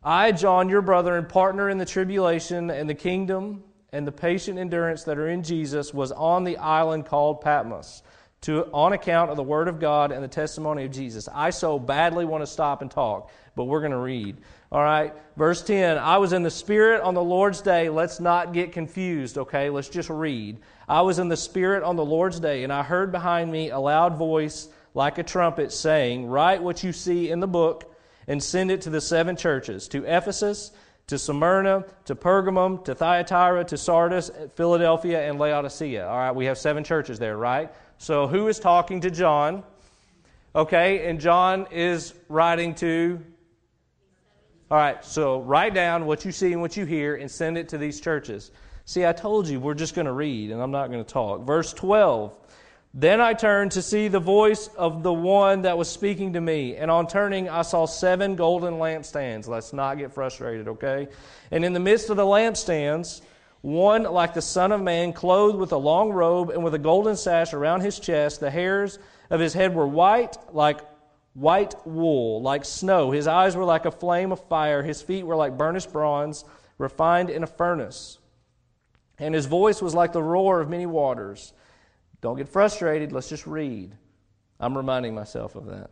I, 0.02 0.32
John, 0.32 0.68
your 0.68 0.82
brother 0.82 1.16
and 1.16 1.28
partner 1.28 1.68
in 1.70 1.78
the 1.78 1.86
tribulation 1.86 2.70
and 2.70 2.88
the 2.88 2.94
kingdom 2.94 3.64
and 3.94 4.04
the 4.04 4.12
patient 4.12 4.58
endurance 4.58 5.04
that 5.04 5.18
are 5.18 5.28
in 5.28 5.44
Jesus, 5.44 5.94
was 5.94 6.10
on 6.10 6.42
the 6.42 6.56
island 6.56 7.06
called 7.06 7.40
Patmos 7.40 8.02
to, 8.40 8.64
on 8.72 8.92
account 8.92 9.30
of 9.30 9.36
the 9.36 9.42
word 9.42 9.68
of 9.68 9.78
God 9.78 10.10
and 10.10 10.22
the 10.22 10.28
testimony 10.28 10.84
of 10.84 10.90
Jesus. 10.90 11.28
I 11.32 11.50
so 11.50 11.78
badly 11.78 12.24
want 12.24 12.42
to 12.42 12.46
stop 12.46 12.82
and 12.82 12.90
talk, 12.90 13.30
but 13.54 13.64
we're 13.64 13.78
going 13.78 13.92
to 13.92 13.98
read. 13.98 14.38
All 14.72 14.82
right, 14.82 15.14
verse 15.36 15.62
10 15.62 15.96
I 15.96 16.18
was 16.18 16.32
in 16.32 16.42
the 16.42 16.50
Spirit 16.50 17.02
on 17.02 17.14
the 17.14 17.22
Lord's 17.22 17.62
day. 17.62 17.88
Let's 17.88 18.18
not 18.18 18.52
get 18.52 18.72
confused, 18.72 19.38
okay? 19.38 19.70
Let's 19.70 19.88
just 19.88 20.10
read. 20.10 20.58
I 20.88 21.02
was 21.02 21.18
in 21.18 21.28
the 21.28 21.36
Spirit 21.36 21.82
on 21.82 21.96
the 21.96 22.04
Lord's 22.04 22.40
day, 22.40 22.64
and 22.64 22.72
I 22.72 22.82
heard 22.82 23.12
behind 23.12 23.50
me 23.50 23.70
a 23.70 23.78
loud 23.78 24.16
voice 24.16 24.68
like 24.94 25.18
a 25.18 25.22
trumpet 25.22 25.72
saying, 25.72 26.26
Write 26.26 26.62
what 26.62 26.82
you 26.82 26.92
see 26.92 27.30
in 27.30 27.40
the 27.40 27.48
book 27.48 27.94
and 28.26 28.42
send 28.42 28.70
it 28.70 28.82
to 28.82 28.90
the 28.90 29.00
seven 29.00 29.36
churches 29.36 29.88
to 29.88 30.04
Ephesus, 30.04 30.72
to 31.06 31.18
Smyrna, 31.18 31.84
to 32.06 32.14
Pergamum, 32.14 32.84
to 32.84 32.94
Thyatira, 32.94 33.64
to 33.64 33.76
Sardis, 33.76 34.30
Philadelphia, 34.54 35.28
and 35.28 35.38
Laodicea. 35.38 36.06
All 36.06 36.16
right, 36.16 36.34
we 36.34 36.46
have 36.46 36.56
seven 36.56 36.84
churches 36.84 37.18
there, 37.18 37.36
right? 37.36 37.72
So 37.98 38.26
who 38.26 38.48
is 38.48 38.58
talking 38.58 39.00
to 39.02 39.10
John? 39.10 39.62
Okay, 40.56 41.08
and 41.08 41.20
John 41.20 41.66
is 41.70 42.14
writing 42.28 42.74
to 42.76 43.20
All 44.70 44.78
right, 44.78 45.04
so 45.04 45.40
write 45.40 45.74
down 45.74 46.06
what 46.06 46.24
you 46.24 46.32
see 46.32 46.52
and 46.52 46.60
what 46.60 46.76
you 46.76 46.86
hear 46.86 47.16
and 47.16 47.30
send 47.30 47.58
it 47.58 47.68
to 47.70 47.78
these 47.78 48.00
churches. 48.00 48.50
See, 48.86 49.06
I 49.06 49.12
told 49.12 49.48
you 49.48 49.60
we're 49.60 49.74
just 49.74 49.94
going 49.94 50.06
to 50.06 50.12
read 50.12 50.50
and 50.50 50.60
I'm 50.60 50.70
not 50.70 50.90
going 50.90 51.04
to 51.04 51.10
talk. 51.10 51.46
Verse 51.46 51.72
12. 51.72 52.38
Then 52.96 53.20
I 53.20 53.32
turned 53.32 53.72
to 53.72 53.82
see 53.82 54.06
the 54.06 54.20
voice 54.20 54.68
of 54.76 55.02
the 55.02 55.12
one 55.12 55.62
that 55.62 55.76
was 55.76 55.88
speaking 55.88 56.34
to 56.34 56.40
me. 56.40 56.76
And 56.76 56.90
on 56.90 57.08
turning, 57.08 57.48
I 57.48 57.62
saw 57.62 57.86
seven 57.86 58.36
golden 58.36 58.74
lampstands. 58.74 59.48
Let's 59.48 59.72
not 59.72 59.98
get 59.98 60.12
frustrated, 60.12 60.68
okay? 60.68 61.08
And 61.50 61.64
in 61.64 61.72
the 61.72 61.80
midst 61.80 62.08
of 62.10 62.16
the 62.16 62.24
lampstands, 62.24 63.22
one 63.62 64.04
like 64.04 64.34
the 64.34 64.42
Son 64.42 64.70
of 64.70 64.80
Man, 64.80 65.12
clothed 65.12 65.58
with 65.58 65.72
a 65.72 65.76
long 65.76 66.10
robe 66.10 66.50
and 66.50 66.62
with 66.62 66.74
a 66.74 66.78
golden 66.78 67.16
sash 67.16 67.52
around 67.52 67.80
his 67.80 67.98
chest. 67.98 68.38
The 68.38 68.50
hairs 68.50 69.00
of 69.28 69.40
his 69.40 69.54
head 69.54 69.74
were 69.74 69.88
white, 69.88 70.36
like 70.52 70.80
white 71.32 71.74
wool, 71.84 72.42
like 72.42 72.64
snow. 72.64 73.10
His 73.10 73.26
eyes 73.26 73.56
were 73.56 73.64
like 73.64 73.86
a 73.86 73.90
flame 73.90 74.30
of 74.30 74.46
fire. 74.48 74.82
His 74.82 75.02
feet 75.02 75.24
were 75.24 75.34
like 75.34 75.58
burnished 75.58 75.92
bronze, 75.92 76.44
refined 76.78 77.30
in 77.30 77.42
a 77.42 77.48
furnace. 77.48 78.18
And 79.18 79.34
his 79.34 79.46
voice 79.46 79.80
was 79.80 79.94
like 79.94 80.12
the 80.12 80.22
roar 80.22 80.60
of 80.60 80.68
many 80.68 80.86
waters. 80.86 81.52
Don't 82.20 82.36
get 82.36 82.48
frustrated. 82.48 83.12
Let's 83.12 83.28
just 83.28 83.46
read. 83.46 83.94
I'm 84.58 84.76
reminding 84.76 85.14
myself 85.14 85.56
of 85.56 85.66
that. 85.66 85.90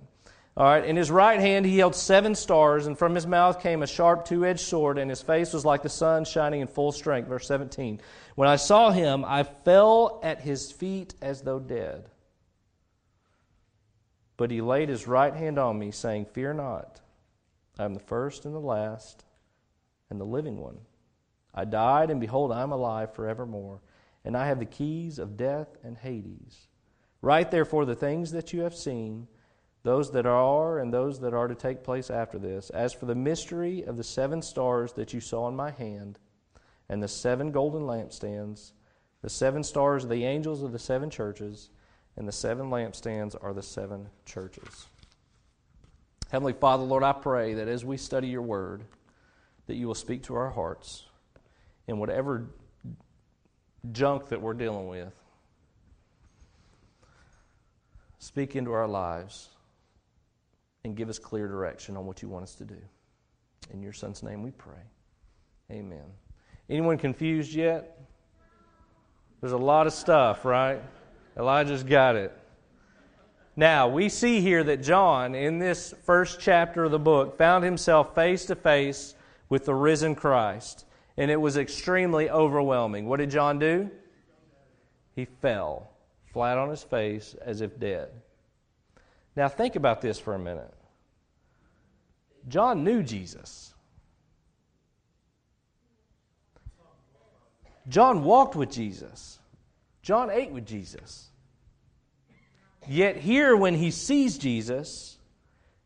All 0.56 0.66
right. 0.66 0.84
In 0.84 0.96
his 0.96 1.10
right 1.10 1.40
hand 1.40 1.64
he 1.64 1.78
held 1.78 1.94
seven 1.94 2.34
stars, 2.34 2.86
and 2.86 2.98
from 2.98 3.14
his 3.14 3.26
mouth 3.26 3.62
came 3.62 3.82
a 3.82 3.86
sharp 3.86 4.24
two 4.24 4.44
edged 4.44 4.60
sword, 4.60 4.98
and 4.98 5.08
his 5.08 5.22
face 5.22 5.52
was 5.52 5.64
like 5.64 5.82
the 5.82 5.88
sun 5.88 6.24
shining 6.24 6.60
in 6.60 6.68
full 6.68 6.92
strength. 6.92 7.28
Verse 7.28 7.46
17. 7.46 8.00
When 8.34 8.48
I 8.48 8.56
saw 8.56 8.90
him, 8.90 9.24
I 9.24 9.42
fell 9.44 10.20
at 10.22 10.40
his 10.40 10.72
feet 10.72 11.14
as 11.22 11.42
though 11.42 11.60
dead. 11.60 12.08
But 14.36 14.50
he 14.50 14.60
laid 14.60 14.88
his 14.88 15.06
right 15.06 15.34
hand 15.34 15.58
on 15.58 15.78
me, 15.78 15.90
saying, 15.90 16.26
Fear 16.32 16.54
not. 16.54 17.00
I 17.78 17.84
am 17.84 17.94
the 17.94 18.00
first 18.00 18.44
and 18.44 18.54
the 18.54 18.60
last 18.60 19.24
and 20.10 20.20
the 20.20 20.24
living 20.24 20.58
one. 20.58 20.78
I 21.54 21.64
died, 21.64 22.10
and 22.10 22.20
behold, 22.20 22.52
I 22.52 22.62
am 22.62 22.72
alive 22.72 23.14
forevermore 23.14 23.80
and 24.24 24.36
I 24.36 24.46
have 24.46 24.58
the 24.58 24.64
keys 24.64 25.18
of 25.18 25.36
death 25.36 25.76
and 25.82 25.96
Hades. 25.96 26.68
Write 27.20 27.50
therefore 27.50 27.84
the 27.84 27.94
things 27.94 28.32
that 28.32 28.52
you 28.52 28.62
have 28.62 28.74
seen, 28.74 29.26
those 29.82 30.12
that 30.12 30.26
are 30.26 30.78
and 30.78 30.92
those 30.92 31.20
that 31.20 31.34
are 31.34 31.48
to 31.48 31.54
take 31.54 31.82
place 31.82 32.10
after 32.10 32.38
this. 32.38 32.70
As 32.70 32.92
for 32.92 33.06
the 33.06 33.14
mystery 33.14 33.84
of 33.84 33.96
the 33.96 34.04
seven 34.04 34.42
stars 34.42 34.92
that 34.94 35.12
you 35.12 35.20
saw 35.20 35.48
in 35.48 35.56
my 35.56 35.70
hand, 35.70 36.18
and 36.88 37.02
the 37.02 37.08
seven 37.08 37.50
golden 37.50 37.82
lampstands, 37.82 38.72
the 39.22 39.30
seven 39.30 39.62
stars 39.62 40.04
are 40.04 40.08
the 40.08 40.24
angels 40.24 40.62
of 40.62 40.72
the 40.72 40.78
seven 40.78 41.10
churches, 41.10 41.70
and 42.16 42.26
the 42.28 42.32
seven 42.32 42.70
lampstands 42.70 43.34
are 43.40 43.54
the 43.54 43.62
seven 43.62 44.08
churches. 44.24 44.86
Heavenly 46.30 46.52
Father, 46.52 46.82
Lord, 46.82 47.02
I 47.02 47.12
pray 47.12 47.54
that 47.54 47.68
as 47.68 47.84
we 47.84 47.96
study 47.96 48.28
your 48.28 48.42
word, 48.42 48.84
that 49.66 49.76
you 49.76 49.86
will 49.86 49.94
speak 49.94 50.22
to 50.24 50.34
our 50.34 50.50
hearts 50.50 51.04
in 51.88 51.98
whatever 51.98 52.46
junk 53.90 54.28
that 54.28 54.40
we're 54.40 54.54
dealing 54.54 54.86
with. 54.86 55.12
Speak 58.18 58.54
into 58.54 58.72
our 58.72 58.86
lives 58.86 59.48
and 60.84 60.96
give 60.96 61.08
us 61.08 61.18
clear 61.18 61.48
direction 61.48 61.96
on 61.96 62.06
what 62.06 62.22
you 62.22 62.28
want 62.28 62.44
us 62.44 62.54
to 62.56 62.64
do. 62.64 62.76
In 63.72 63.82
your 63.82 63.92
son's 63.92 64.22
name 64.22 64.42
we 64.42 64.52
pray. 64.52 64.82
Amen. 65.70 66.04
Anyone 66.68 66.98
confused 66.98 67.52
yet? 67.52 67.98
There's 69.40 69.52
a 69.52 69.58
lot 69.58 69.86
of 69.86 69.92
stuff, 69.92 70.44
right? 70.44 70.80
Elijah's 71.36 71.82
got 71.82 72.14
it. 72.14 72.36
Now, 73.56 73.88
we 73.88 74.08
see 74.08 74.40
here 74.40 74.64
that 74.64 74.82
John, 74.82 75.34
in 75.34 75.58
this 75.58 75.92
first 76.04 76.40
chapter 76.40 76.84
of 76.84 76.90
the 76.90 76.98
book, 76.98 77.36
found 77.36 77.64
himself 77.64 78.14
face 78.14 78.46
to 78.46 78.54
face 78.54 79.14
with 79.48 79.64
the 79.64 79.74
risen 79.74 80.14
Christ 80.14 80.86
and 81.16 81.30
it 81.30 81.40
was 81.40 81.56
extremely 81.56 82.30
overwhelming. 82.30 83.06
What 83.06 83.18
did 83.18 83.30
John 83.30 83.58
do? 83.58 83.90
He 85.14 85.24
fell 85.24 85.90
flat 86.32 86.58
on 86.58 86.70
his 86.70 86.82
face 86.82 87.34
as 87.42 87.60
if 87.60 87.78
dead. 87.78 88.10
Now, 89.36 89.48
think 89.48 89.76
about 89.76 90.00
this 90.00 90.18
for 90.18 90.34
a 90.34 90.38
minute. 90.38 90.72
John 92.48 92.84
knew 92.84 93.02
Jesus. 93.02 93.74
John 97.88 98.24
walked 98.24 98.54
with 98.54 98.70
Jesus. 98.70 99.38
John 100.02 100.30
ate 100.30 100.50
with 100.50 100.66
Jesus. 100.66 101.28
Yet, 102.88 103.16
here, 103.16 103.56
when 103.56 103.74
he 103.74 103.90
sees 103.90 104.38
Jesus, 104.38 105.18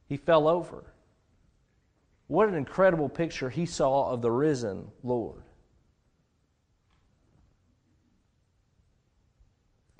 he 0.08 0.16
fell 0.16 0.48
over. 0.48 0.84
What 2.28 2.48
an 2.48 2.54
incredible 2.54 3.08
picture 3.08 3.50
he 3.50 3.66
saw 3.66 4.10
of 4.10 4.22
the 4.22 4.30
risen 4.30 4.88
Lord. 5.02 5.42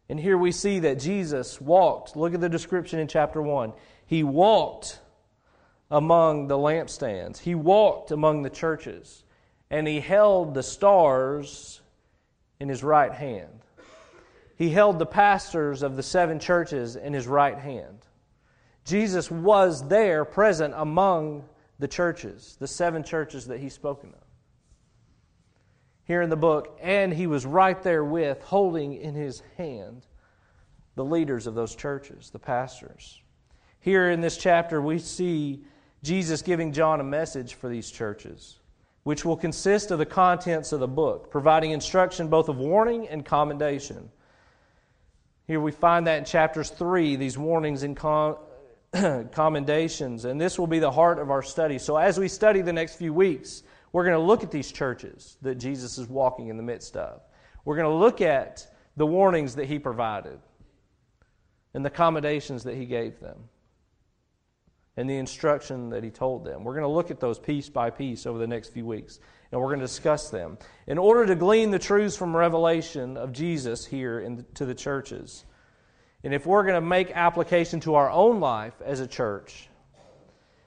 And 0.09 0.21
here 0.21 0.38
we 0.38 0.52
see 0.52 0.80
that 0.80 1.00
Jesus 1.00 1.61
walked. 1.61 2.16
Look 2.16 2.35
at 2.35 2.40
the 2.40 2.49
description 2.49 3.00
in 3.00 3.09
chapter 3.09 3.42
1. 3.42 3.73
He 4.06 4.23
walked 4.23 5.00
among 5.90 6.49
the 6.49 6.56
lampstands, 6.56 7.38
he 7.38 7.54
walked 7.54 8.11
among 8.11 8.42
the 8.42 8.50
churches, 8.50 9.23
and 9.71 9.87
he 9.87 10.00
held 10.00 10.54
the 10.54 10.62
stars 10.62 11.80
in 12.59 12.68
his 12.68 12.83
right 12.83 13.12
hand. 13.12 13.61
He 14.56 14.71
held 14.71 14.99
the 14.99 15.06
pastors 15.06 15.83
of 15.83 15.97
the 15.97 16.02
seven 16.02 16.40
churches 16.40 16.97
in 16.97 17.12
his 17.12 17.26
right 17.26 17.59
hand. 17.59 17.99
Jesus 18.85 19.30
was 19.30 19.87
there 19.88 20.25
present 20.25 20.75
among 20.76 21.45
the 21.78 21.88
churches, 21.88 22.56
the 22.59 22.66
seven 22.66 23.02
churches 23.02 23.47
that 23.47 23.61
he's 23.61 23.75
spoken 23.75 24.11
of. 24.11 24.25
Here 26.04 26.23
in 26.23 26.30
the 26.30 26.37
book, 26.37 26.78
and 26.80 27.12
he 27.12 27.26
was 27.26 27.45
right 27.45 27.83
there 27.83 28.04
with, 28.04 28.42
holding 28.42 28.95
in 28.95 29.14
his 29.14 29.42
hand, 29.56 30.06
the 30.95 31.04
leaders 31.04 31.47
of 31.47 31.54
those 31.54 31.75
churches, 31.75 32.30
the 32.30 32.38
pastors. 32.38 33.21
Here 33.80 34.11
in 34.11 34.21
this 34.21 34.37
chapter, 34.37 34.80
we 34.80 34.99
see 34.99 35.64
Jesus 36.02 36.42
giving 36.42 36.73
John 36.73 37.00
a 37.00 37.04
message 37.04 37.54
for 37.54 37.68
these 37.68 37.90
churches, 37.90 38.59
which 39.02 39.25
will 39.25 39.37
consist 39.37 39.90
of 39.90 39.99
the 39.99 40.06
contents 40.06 40.73
of 40.73 40.80
the 40.80 40.88
book, 40.88 41.30
providing 41.30 41.73
instruction 41.73 42.28
both 42.28 42.49
of 42.49 42.56
warning 42.56 43.09
and 43.09 43.25
commendation. 43.25 44.11
Here 45.47 45.61
we 45.61 45.73
find 45.73 46.06
that 46.06 46.18
in 46.18 46.25
chapters 46.25 46.71
3, 46.71 47.16
these 47.16 47.37
warnings 47.37 47.83
and 47.83 47.97
commendations, 49.32 50.24
and 50.24 50.40
this 50.40 50.58
will 50.58 50.66
be 50.66 50.78
the 50.78 50.90
heart 50.90 51.18
of 51.18 51.30
our 51.30 51.42
study. 51.42 51.78
So, 51.78 51.96
as 51.96 52.18
we 52.18 52.28
study 52.28 52.62
the 52.62 52.72
next 52.72 52.96
few 52.96 53.12
weeks, 53.12 53.62
we're 53.92 54.04
going 54.04 54.18
to 54.18 54.26
look 54.26 54.42
at 54.42 54.50
these 54.50 54.72
churches 54.72 55.36
that 55.42 55.56
Jesus 55.56 55.98
is 55.98 56.08
walking 56.08 56.48
in 56.48 56.56
the 56.56 56.62
midst 56.62 56.96
of. 56.96 57.22
We're 57.64 57.76
going 57.76 57.90
to 57.90 57.96
look 57.96 58.20
at 58.20 58.66
the 58.96 59.06
warnings 59.06 59.54
that 59.56 59.66
he 59.66 59.78
provided 59.78 60.38
and 61.74 61.84
the 61.84 61.90
commendations 61.90 62.64
that 62.64 62.74
he 62.74 62.86
gave 62.86 63.20
them 63.20 63.36
and 64.96 65.08
the 65.08 65.16
instruction 65.16 65.90
that 65.90 66.02
he 66.02 66.10
told 66.10 66.44
them. 66.44 66.64
We're 66.64 66.72
going 66.72 66.82
to 66.82 66.88
look 66.88 67.10
at 67.10 67.20
those 67.20 67.38
piece 67.38 67.68
by 67.68 67.90
piece 67.90 68.26
over 68.26 68.38
the 68.38 68.46
next 68.46 68.70
few 68.70 68.86
weeks, 68.86 69.20
and 69.52 69.60
we're 69.60 69.68
going 69.68 69.80
to 69.80 69.86
discuss 69.86 70.30
them. 70.30 70.58
In 70.86 70.96
order 70.96 71.26
to 71.26 71.34
glean 71.34 71.70
the 71.70 71.78
truths 71.78 72.16
from 72.16 72.34
revelation 72.34 73.16
of 73.16 73.32
Jesus 73.32 73.84
here 73.84 74.20
in 74.20 74.36
the, 74.36 74.42
to 74.54 74.64
the 74.64 74.74
churches, 74.74 75.44
and 76.26 76.35
if 76.35 76.45
we're 76.45 76.64
going 76.64 76.75
to 76.75 76.80
make 76.80 77.12
application 77.12 77.78
to 77.78 77.95
our 77.95 78.11
own 78.11 78.40
life 78.40 78.75
as 78.85 78.99
a 78.99 79.06
church, 79.06 79.68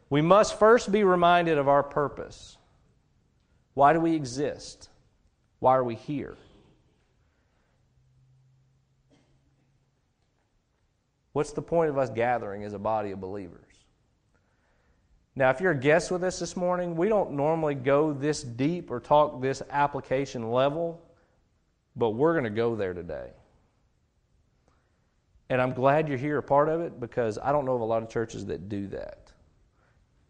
we 0.10 0.22
must 0.22 0.58
first 0.58 0.90
be 0.90 1.04
reminded 1.04 1.58
of 1.58 1.68
our 1.68 1.84
purpose. 1.84 2.58
Why 3.74 3.92
do 3.92 4.00
we 4.00 4.16
exist? 4.16 4.88
Why 5.60 5.76
are 5.76 5.84
we 5.84 5.96
here? 5.96 6.38
What's 11.34 11.52
the 11.52 11.62
point 11.62 11.90
of 11.90 11.98
us 11.98 12.10
gathering 12.10 12.64
as 12.64 12.72
a 12.72 12.80
body 12.80 13.12
of 13.12 13.20
believers? 13.20 13.60
Now, 15.36 15.50
if 15.50 15.60
you're 15.60 15.74
a 15.74 15.78
guest 15.78 16.10
with 16.10 16.24
us 16.24 16.40
this 16.40 16.56
morning, 16.56 16.96
we 16.96 17.10
don't 17.10 17.34
normally 17.34 17.76
go 17.76 18.14
this 18.14 18.44
deep 18.44 18.90
or 18.90 19.02
talk 19.02 19.42
this 19.42 19.62
application 19.70 20.54
level, 20.54 21.02
but 21.98 22.12
we're 22.12 22.32
going 22.32 22.46
to 22.46 22.50
go 22.50 22.78
there 22.78 22.94
today. 22.94 23.32
And 25.50 25.62
I'm 25.62 25.74
glad 25.74 26.08
you're 26.08 26.18
here 26.18 26.38
a 26.38 26.44
part 26.44 26.70
of 26.70 26.82
it 26.82 27.00
because 27.00 27.40
I 27.42 27.52
don't 27.52 27.66
know 27.66 27.76
of 27.76 27.82
a 27.82 27.86
lot 27.86 28.04
of 28.04 28.10
churches 28.10 28.46
that 28.48 28.70
do 28.70 28.88
that. 28.88 29.32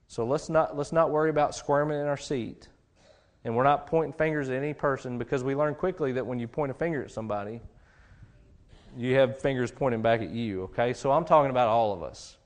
So 0.07 0.25
let's 0.25 0.49
not, 0.49 0.77
let's 0.77 0.91
not 0.91 1.11
worry 1.11 1.29
about 1.29 1.53
squirming 1.53 1.99
in 1.99 2.07
our 2.07 2.17
seat. 2.17 2.67
And 3.43 3.55
we're 3.55 3.63
not 3.63 3.87
pointing 3.87 4.13
fingers 4.13 4.49
at 4.49 4.55
any 4.55 4.73
person 4.73 5.17
because 5.17 5.43
we 5.43 5.55
learn 5.55 5.75
quickly 5.75 6.13
that 6.13 6.25
when 6.25 6.39
you 6.39 6.47
point 6.47 6.71
a 6.71 6.73
finger 6.73 7.03
at 7.03 7.11
somebody, 7.11 7.61
you 8.97 9.15
have 9.15 9.39
fingers 9.39 9.71
pointing 9.71 10.01
back 10.01 10.21
at 10.21 10.29
you, 10.29 10.63
okay? 10.63 10.93
So 10.93 11.11
I'm 11.11 11.25
talking 11.25 11.51
about 11.51 11.67
all 11.67 11.93
of 11.93 12.01
us. 12.01 12.37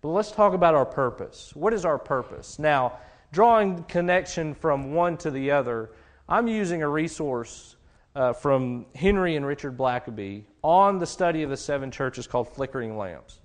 But 0.00 0.10
let's 0.10 0.32
talk 0.32 0.54
about 0.54 0.74
our 0.74 0.86
purpose. 0.86 1.52
What 1.54 1.72
is 1.72 1.84
our 1.84 1.98
purpose? 1.98 2.58
Now, 2.58 2.98
drawing 3.32 3.84
connection 3.84 4.54
from 4.54 4.92
one 4.92 5.16
to 5.18 5.30
the 5.30 5.50
other, 5.50 5.90
I'm 6.28 6.48
using 6.48 6.82
a 6.82 6.88
resource 6.88 7.76
uh, 8.14 8.32
from 8.32 8.86
Henry 8.94 9.36
and 9.36 9.46
Richard 9.46 9.76
Blackaby 9.76 10.44
on 10.62 10.98
the 10.98 11.06
study 11.06 11.42
of 11.42 11.50
the 11.50 11.56
seven 11.56 11.90
churches 11.90 12.26
called 12.26 12.48
Flickering 12.48 12.96
Lamps. 12.96 13.40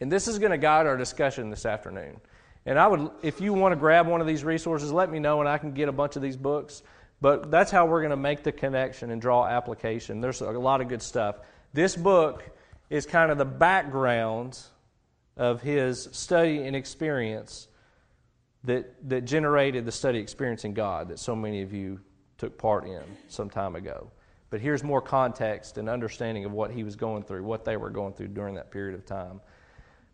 And 0.00 0.10
this 0.10 0.26
is 0.26 0.38
going 0.38 0.50
to 0.50 0.58
guide 0.58 0.86
our 0.86 0.96
discussion 0.96 1.50
this 1.50 1.64
afternoon. 1.64 2.20
And 2.66 2.78
I 2.78 2.86
would, 2.86 3.10
if 3.22 3.40
you 3.40 3.52
want 3.52 3.72
to 3.72 3.76
grab 3.76 4.06
one 4.06 4.20
of 4.20 4.26
these 4.26 4.42
resources, 4.42 4.90
let 4.90 5.10
me 5.10 5.18
know 5.18 5.40
and 5.40 5.48
I 5.48 5.58
can 5.58 5.72
get 5.72 5.88
a 5.88 5.92
bunch 5.92 6.16
of 6.16 6.22
these 6.22 6.36
books. 6.36 6.82
But 7.20 7.50
that's 7.50 7.70
how 7.70 7.86
we're 7.86 8.00
going 8.00 8.10
to 8.10 8.16
make 8.16 8.42
the 8.42 8.52
connection 8.52 9.10
and 9.10 9.20
draw 9.20 9.46
application. 9.46 10.20
There's 10.20 10.40
a 10.40 10.50
lot 10.50 10.80
of 10.80 10.88
good 10.88 11.02
stuff. 11.02 11.36
This 11.72 11.94
book 11.96 12.42
is 12.90 13.06
kind 13.06 13.30
of 13.30 13.38
the 13.38 13.44
background 13.44 14.58
of 15.36 15.62
his 15.62 16.08
study 16.12 16.62
and 16.64 16.74
experience 16.76 17.68
that, 18.64 19.08
that 19.08 19.22
generated 19.22 19.84
the 19.84 19.92
study 19.92 20.18
experiencing 20.18 20.74
God 20.74 21.08
that 21.08 21.18
so 21.18 21.36
many 21.36 21.62
of 21.62 21.72
you 21.72 22.00
took 22.44 22.58
part 22.58 22.86
in 22.86 23.02
some 23.26 23.48
time 23.48 23.74
ago. 23.74 24.10
But 24.50 24.60
here's 24.60 24.84
more 24.84 25.00
context 25.00 25.78
and 25.78 25.88
understanding 25.88 26.44
of 26.44 26.52
what 26.52 26.70
he 26.70 26.84
was 26.84 26.94
going 26.94 27.22
through, 27.22 27.42
what 27.42 27.64
they 27.64 27.78
were 27.78 27.88
going 27.88 28.12
through 28.12 28.28
during 28.28 28.54
that 28.56 28.70
period 28.70 28.94
of 28.94 29.06
time. 29.06 29.40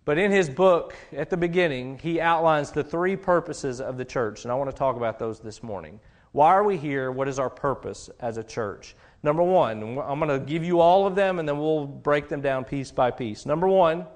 But 0.04 0.16
in 0.16 0.30
his 0.30 0.48
book, 0.48 0.94
at 1.12 1.28
the 1.28 1.36
beginning, 1.36 1.98
he 1.98 2.20
outlines 2.20 2.70
the 2.70 2.84
three 2.84 3.16
purposes 3.16 3.80
of 3.80 3.96
the 3.98 4.04
church, 4.04 4.44
and 4.44 4.52
I 4.52 4.54
want 4.54 4.70
to 4.70 4.76
talk 4.76 4.96
about 4.96 5.18
those 5.18 5.40
this 5.40 5.60
morning. 5.60 5.98
Why 6.30 6.54
are 6.54 6.62
we 6.62 6.76
here? 6.76 7.10
What 7.10 7.26
is 7.26 7.40
our 7.40 7.50
purpose 7.50 8.08
as 8.20 8.36
a 8.36 8.44
church? 8.44 8.94
Number 9.24 9.42
one, 9.42 9.98
I'm 9.98 10.20
going 10.20 10.28
to 10.28 10.38
give 10.38 10.62
you 10.62 10.78
all 10.78 11.08
of 11.08 11.16
them 11.16 11.40
and 11.40 11.48
then 11.48 11.58
we'll 11.58 11.84
break 11.84 12.28
them 12.28 12.40
down 12.40 12.64
piece 12.64 12.92
by 12.92 13.10
piece. 13.10 13.44
Number 13.44 13.66
one, 13.66 14.06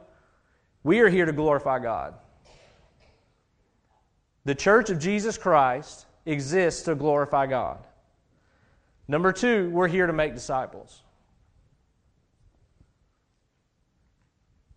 we 0.85 1.01
are 1.01 1.09
here 1.09 1.27
to 1.27 1.33
glorify 1.33 1.81
God. 1.81 2.15
The 4.45 4.55
church 4.55 4.89
of 4.91 5.01
Jesus 5.01 5.37
Christ 5.37 6.07
exists 6.27 6.83
to 6.83 6.95
glorify 6.95 7.47
God. 7.47 7.79
Number 9.07 9.33
two, 9.33 9.71
we're 9.71 9.89
here 9.89 10.07
to 10.07 10.13
make 10.13 10.35
disciples. 10.35 11.03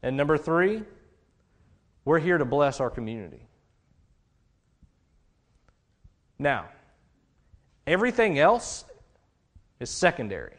And 0.03 0.17
number 0.17 0.37
three, 0.37 0.83
we're 2.05 2.19
here 2.19 2.37
to 2.37 2.45
bless 2.45 2.79
our 2.79 2.89
community. 2.89 3.41
Now, 6.39 6.65
everything 7.85 8.37
else 8.37 8.85
is 9.79 9.89
secondary 9.89 10.55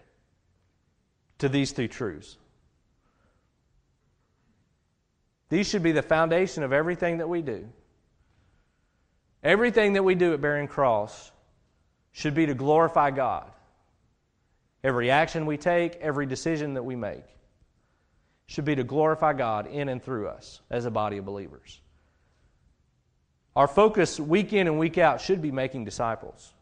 to 1.38 1.48
these 1.48 1.72
three 1.72 1.88
truths. 1.88 2.36
These 5.50 5.68
should 5.68 5.82
be 5.82 5.92
the 5.92 6.02
foundation 6.02 6.62
of 6.62 6.72
everything 6.72 7.18
that 7.18 7.28
we 7.28 7.42
do. 7.42 7.68
Everything 9.42 9.92
that 9.94 10.02
we 10.02 10.14
do 10.14 10.34
at 10.34 10.40
Bearing 10.40 10.68
Cross 10.68 11.32
should 12.12 12.34
be 12.34 12.46
to 12.46 12.54
glorify 12.54 13.10
God. 13.10 13.50
Every 14.84 15.10
action 15.10 15.46
we 15.46 15.56
take, 15.56 15.96
every 15.96 16.26
decision 16.26 16.74
that 16.74 16.84
we 16.84 16.96
make 16.96 17.24
should 18.46 18.64
be 18.64 18.76
to 18.76 18.84
glorify 18.84 19.32
God 19.32 19.66
in 19.66 19.88
and 19.88 20.02
through 20.02 20.28
us 20.28 20.60
as 20.70 20.84
a 20.84 20.90
body 20.90 21.18
of 21.18 21.24
believers. 21.24 21.80
Our 23.56 23.66
focus 23.66 24.20
week 24.20 24.52
in 24.52 24.66
and 24.66 24.78
week 24.78 24.98
out 24.98 25.20
should 25.20 25.42
be 25.42 25.50
making 25.50 25.84
disciples 25.84 26.54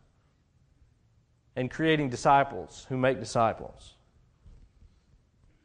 and 1.54 1.70
creating 1.70 2.10
disciples 2.10 2.86
who 2.88 2.96
make 2.96 3.20
disciples. 3.20 3.94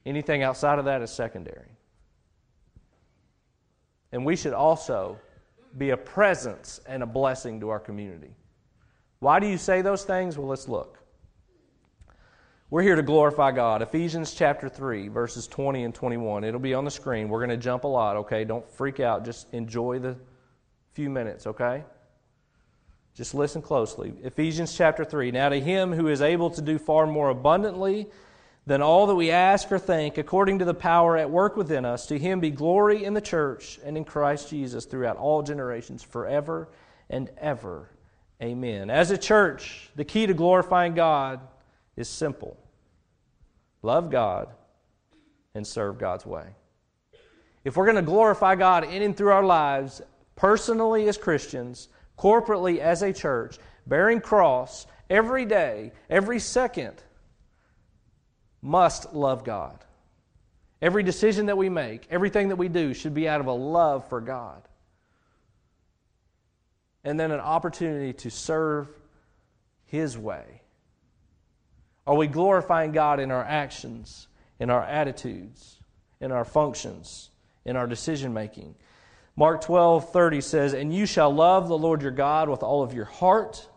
Anything 0.05 0.43
outside 0.43 0.79
of 0.79 0.85
that 0.85 1.01
is 1.01 1.11
secondary. 1.11 1.69
And 4.11 4.25
we 4.25 4.35
should 4.35 4.53
also 4.53 5.19
be 5.77 5.91
a 5.91 5.97
presence 5.97 6.81
and 6.85 7.01
a 7.01 7.05
blessing 7.05 7.59
to 7.61 7.69
our 7.69 7.79
community. 7.79 8.35
Why 9.19 9.39
do 9.39 9.47
you 9.47 9.57
say 9.57 9.81
those 9.81 10.03
things? 10.03 10.37
Well, 10.37 10.47
let's 10.47 10.67
look. 10.67 11.00
We're 12.71 12.83
here 12.83 12.95
to 12.95 13.03
glorify 13.03 13.51
God. 13.51 13.81
Ephesians 13.81 14.33
chapter 14.33 14.69
3, 14.69 15.09
verses 15.09 15.45
20 15.45 15.83
and 15.83 15.93
21. 15.93 16.45
It'll 16.45 16.57
be 16.57 16.73
on 16.73 16.85
the 16.85 16.89
screen. 16.89 17.27
We're 17.27 17.45
going 17.45 17.49
to 17.49 17.57
jump 17.57 17.83
a 17.83 17.87
lot, 17.87 18.15
okay? 18.15 18.45
Don't 18.45 18.65
freak 18.65 19.01
out. 19.01 19.25
Just 19.25 19.53
enjoy 19.53 19.99
the 19.99 20.15
few 20.93 21.09
minutes, 21.09 21.47
okay? 21.47 21.83
Just 23.13 23.33
listen 23.33 23.61
closely. 23.61 24.13
Ephesians 24.23 24.73
chapter 24.73 25.03
3. 25.03 25.31
Now 25.31 25.49
to 25.49 25.59
him 25.59 25.91
who 25.91 26.07
is 26.07 26.21
able 26.21 26.49
to 26.51 26.61
do 26.61 26.77
far 26.77 27.05
more 27.05 27.27
abundantly 27.27 28.07
than 28.65 28.81
all 28.81 29.05
that 29.07 29.15
we 29.15 29.31
ask 29.31 29.69
or 29.69 29.77
think, 29.77 30.17
according 30.17 30.59
to 30.59 30.65
the 30.65 30.73
power 30.73 31.17
at 31.17 31.29
work 31.29 31.57
within 31.57 31.83
us. 31.83 32.05
To 32.05 32.17
him 32.17 32.39
be 32.39 32.51
glory 32.51 33.03
in 33.03 33.13
the 33.13 33.19
church 33.19 33.81
and 33.83 33.97
in 33.97 34.05
Christ 34.05 34.49
Jesus 34.49 34.85
throughout 34.85 35.17
all 35.17 35.43
generations, 35.43 36.03
forever 36.03 36.69
and 37.09 37.31
ever. 37.37 37.89
Amen. 38.41 38.89
As 38.89 39.11
a 39.11 39.17
church, 39.17 39.89
the 39.97 40.05
key 40.05 40.25
to 40.25 40.33
glorifying 40.33 40.93
God 40.93 41.41
is 41.97 42.07
simple 42.07 42.57
love 43.81 44.09
God 44.09 44.49
and 45.53 45.65
serve 45.65 45.97
God's 45.97 46.25
way. 46.25 46.45
If 47.63 47.77
we're 47.77 47.85
going 47.85 47.95
to 47.95 48.01
glorify 48.01 48.55
God 48.55 48.85
in 48.85 49.01
and 49.01 49.15
through 49.15 49.31
our 49.31 49.43
lives, 49.43 50.01
personally 50.35 51.07
as 51.07 51.17
Christians, 51.17 51.89
corporately 52.17 52.79
as 52.79 53.01
a 53.01 53.13
church, 53.13 53.57
bearing 53.85 54.21
cross 54.21 54.87
every 55.09 55.45
day, 55.45 55.91
every 56.09 56.39
second, 56.39 57.03
must 58.61 59.13
love 59.13 59.43
God. 59.43 59.83
Every 60.81 61.03
decision 61.03 61.47
that 61.47 61.57
we 61.57 61.69
make, 61.69 62.07
everything 62.09 62.49
that 62.49 62.55
we 62.55 62.67
do 62.67 62.93
should 62.93 63.13
be 63.13 63.27
out 63.27 63.39
of 63.39 63.47
a 63.47 63.53
love 63.53 64.07
for 64.09 64.19
God. 64.19 64.67
And 67.03 67.19
then 67.19 67.31
an 67.31 67.39
opportunity 67.39 68.13
to 68.13 68.31
serve 68.31 68.87
His 69.85 70.17
way. 70.17 70.60
Are 72.07 72.15
we 72.15 72.27
glorifying 72.27 72.91
God 72.91 73.19
in 73.19 73.31
our 73.31 73.43
actions, 73.43 74.27
in 74.59 74.69
our 74.69 74.83
attitudes, 74.83 75.79
in 76.19 76.31
our 76.31 76.45
functions, 76.45 77.29
in 77.65 77.75
our 77.75 77.87
decision 77.87 78.33
making? 78.33 78.75
Mark 79.35 79.61
12, 79.61 80.11
30 80.11 80.41
says, 80.41 80.73
And 80.73 80.93
you 80.93 81.05
shall 81.05 81.33
love 81.33 81.67
the 81.67 81.77
Lord 81.77 82.01
your 82.01 82.11
God 82.11 82.49
with 82.49 82.63
all 82.63 82.83
of 82.83 82.93
your 82.93 83.05
heart, 83.05 83.67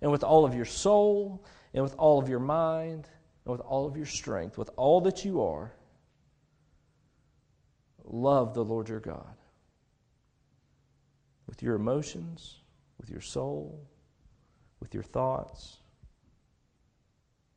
and 0.00 0.10
with 0.10 0.22
all 0.22 0.44
of 0.44 0.54
your 0.54 0.64
soul, 0.66 1.44
and 1.72 1.82
with 1.82 1.94
all 1.98 2.18
of 2.18 2.28
your 2.28 2.38
mind, 2.38 3.08
and 3.44 3.52
with 3.52 3.60
all 3.60 3.86
of 3.86 3.96
your 3.96 4.06
strength, 4.06 4.58
with 4.58 4.70
all 4.76 5.00
that 5.02 5.24
you 5.24 5.42
are, 5.42 5.72
love 8.04 8.54
the 8.54 8.64
Lord 8.64 8.88
your 8.88 9.00
God. 9.00 9.36
With 11.46 11.62
your 11.62 11.74
emotions, 11.74 12.60
with 12.98 13.10
your 13.10 13.20
soul, 13.20 13.86
with 14.80 14.94
your 14.94 15.02
thoughts, 15.02 15.78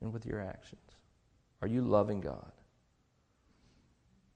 and 0.02 0.14
with 0.14 0.26
your 0.26 0.42
actions. 0.42 0.82
Are 1.62 1.68
you 1.68 1.82
loving 1.82 2.22
God? 2.22 2.52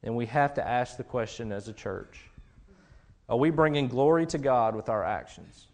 And 0.04 0.16
we 0.16 0.26
have 0.28 0.56
to 0.56 0.68
ask 0.68 0.98
the 0.98 1.04
question 1.04 1.52
as 1.52 1.68
a 1.68 1.74
church 1.74 2.20
are 3.30 3.38
we 3.38 3.50
bringing 3.50 3.88
glory 3.88 4.26
to 4.26 4.38
God 4.38 4.76
with 4.76 4.90
our 4.90 5.06
actions? 5.06 5.68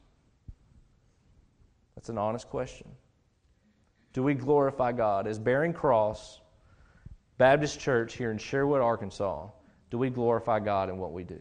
That's 1.95 2.09
an 2.09 2.17
honest 2.17 2.49
question 2.49 2.87
do 4.13 4.23
we 4.23 4.33
glorify 4.33 4.93
God? 4.93 5.27
As 5.27 5.37
Bearing 5.37 5.73
Cross 5.73 6.41
Baptist 7.37 7.79
Church 7.79 8.15
here 8.15 8.31
in 8.31 8.39
Sherwood, 8.39 8.81
Arkansas, 8.81 9.47
do 9.91 9.99
we 9.99 10.09
glorify 10.09 10.59
God 10.59 10.89
in 10.89 10.97
what 10.97 11.13
we 11.13 11.23
do? 11.23 11.39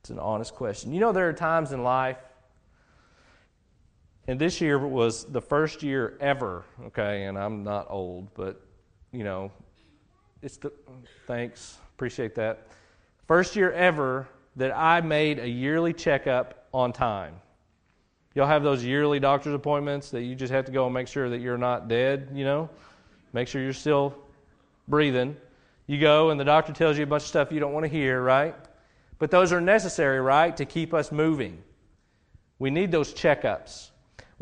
It's 0.00 0.08
an 0.08 0.18
honest 0.18 0.54
question. 0.54 0.92
You 0.92 1.00
know, 1.00 1.12
there 1.12 1.28
are 1.28 1.34
times 1.34 1.72
in 1.72 1.82
life, 1.82 2.16
and 4.28 4.38
this 4.38 4.60
year 4.60 4.78
was 4.78 5.24
the 5.24 5.40
first 5.40 5.82
year 5.82 6.16
ever, 6.20 6.64
okay, 6.86 7.24
and 7.24 7.36
I'm 7.36 7.64
not 7.64 7.86
old, 7.90 8.32
but, 8.34 8.60
you 9.10 9.24
know, 9.24 9.50
it's 10.42 10.56
the, 10.56 10.72
thanks, 11.26 11.78
appreciate 11.94 12.34
that. 12.36 12.68
First 13.26 13.56
year 13.56 13.72
ever 13.72 14.28
that 14.56 14.76
I 14.76 15.00
made 15.00 15.38
a 15.38 15.48
yearly 15.48 15.92
checkup 15.92 16.66
on 16.72 16.92
time. 16.92 17.34
Y'all 18.34 18.46
have 18.46 18.62
those 18.62 18.84
yearly 18.84 19.20
doctor's 19.20 19.54
appointments 19.54 20.10
that 20.10 20.22
you 20.22 20.34
just 20.34 20.52
have 20.52 20.64
to 20.64 20.72
go 20.72 20.86
and 20.86 20.94
make 20.94 21.08
sure 21.08 21.28
that 21.28 21.40
you're 21.40 21.58
not 21.58 21.88
dead, 21.88 22.30
you 22.32 22.44
know? 22.44 22.70
Make 23.32 23.48
sure 23.48 23.62
you're 23.62 23.72
still 23.72 24.14
breathing. 24.88 25.36
You 25.86 26.00
go 26.00 26.30
and 26.30 26.40
the 26.40 26.44
doctor 26.44 26.72
tells 26.72 26.96
you 26.96 27.04
a 27.04 27.06
bunch 27.06 27.24
of 27.24 27.28
stuff 27.28 27.52
you 27.52 27.60
don't 27.60 27.72
want 27.72 27.84
to 27.84 27.90
hear, 27.90 28.22
right? 28.22 28.54
But 29.18 29.30
those 29.30 29.52
are 29.52 29.60
necessary, 29.60 30.20
right, 30.20 30.56
to 30.56 30.64
keep 30.64 30.94
us 30.94 31.12
moving. 31.12 31.62
We 32.58 32.70
need 32.70 32.90
those 32.90 33.12
checkups. 33.12 33.90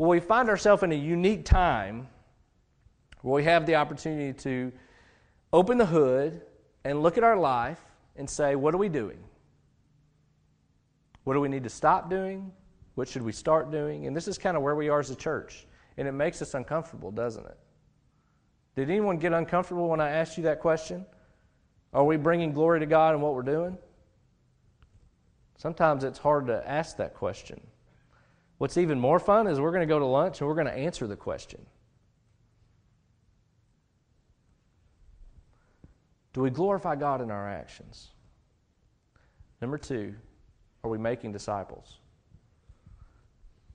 Well, 0.01 0.09
we 0.09 0.19
find 0.19 0.49
ourselves 0.49 0.81
in 0.81 0.91
a 0.91 0.95
unique 0.95 1.45
time 1.45 2.07
where 3.21 3.35
we 3.35 3.43
have 3.43 3.67
the 3.67 3.75
opportunity 3.75 4.33
to 4.39 4.71
open 5.53 5.77
the 5.77 5.85
hood 5.85 6.41
and 6.83 7.03
look 7.03 7.19
at 7.19 7.23
our 7.23 7.37
life 7.37 7.79
and 8.15 8.27
say, 8.27 8.55
what 8.55 8.73
are 8.73 8.79
we 8.79 8.89
doing? 8.89 9.19
What 11.23 11.35
do 11.35 11.39
we 11.39 11.49
need 11.49 11.65
to 11.65 11.69
stop 11.69 12.09
doing? 12.09 12.51
What 12.95 13.09
should 13.09 13.21
we 13.21 13.31
start 13.31 13.69
doing? 13.69 14.07
And 14.07 14.17
this 14.17 14.27
is 14.27 14.39
kind 14.39 14.57
of 14.57 14.63
where 14.63 14.73
we 14.73 14.89
are 14.89 14.99
as 14.99 15.11
a 15.11 15.15
church. 15.15 15.67
And 15.97 16.07
it 16.07 16.13
makes 16.13 16.41
us 16.41 16.55
uncomfortable, 16.55 17.11
doesn't 17.11 17.45
it? 17.45 17.59
Did 18.75 18.89
anyone 18.89 19.17
get 19.17 19.33
uncomfortable 19.33 19.87
when 19.87 20.01
I 20.01 20.09
asked 20.09 20.35
you 20.35 20.45
that 20.45 20.61
question? 20.61 21.05
Are 21.93 22.03
we 22.03 22.17
bringing 22.17 22.53
glory 22.53 22.79
to 22.79 22.87
God 22.87 23.13
in 23.13 23.21
what 23.21 23.35
we're 23.35 23.43
doing? 23.43 23.77
Sometimes 25.57 26.03
it's 26.03 26.17
hard 26.17 26.47
to 26.47 26.67
ask 26.67 26.97
that 26.97 27.13
question. 27.13 27.61
What's 28.61 28.77
even 28.77 28.99
more 28.99 29.17
fun 29.17 29.47
is 29.47 29.59
we're 29.59 29.71
going 29.71 29.87
to 29.87 29.91
go 29.91 29.97
to 29.97 30.05
lunch 30.05 30.39
and 30.39 30.47
we're 30.47 30.53
going 30.53 30.67
to 30.67 30.77
answer 30.77 31.07
the 31.07 31.15
question. 31.15 31.65
Do 36.33 36.41
we 36.41 36.51
glorify 36.51 36.95
God 36.95 37.21
in 37.21 37.31
our 37.31 37.49
actions? 37.49 38.09
Number 39.63 39.79
two, 39.79 40.13
Are 40.83 40.91
we 40.91 40.99
making 40.99 41.31
disciples? 41.31 41.97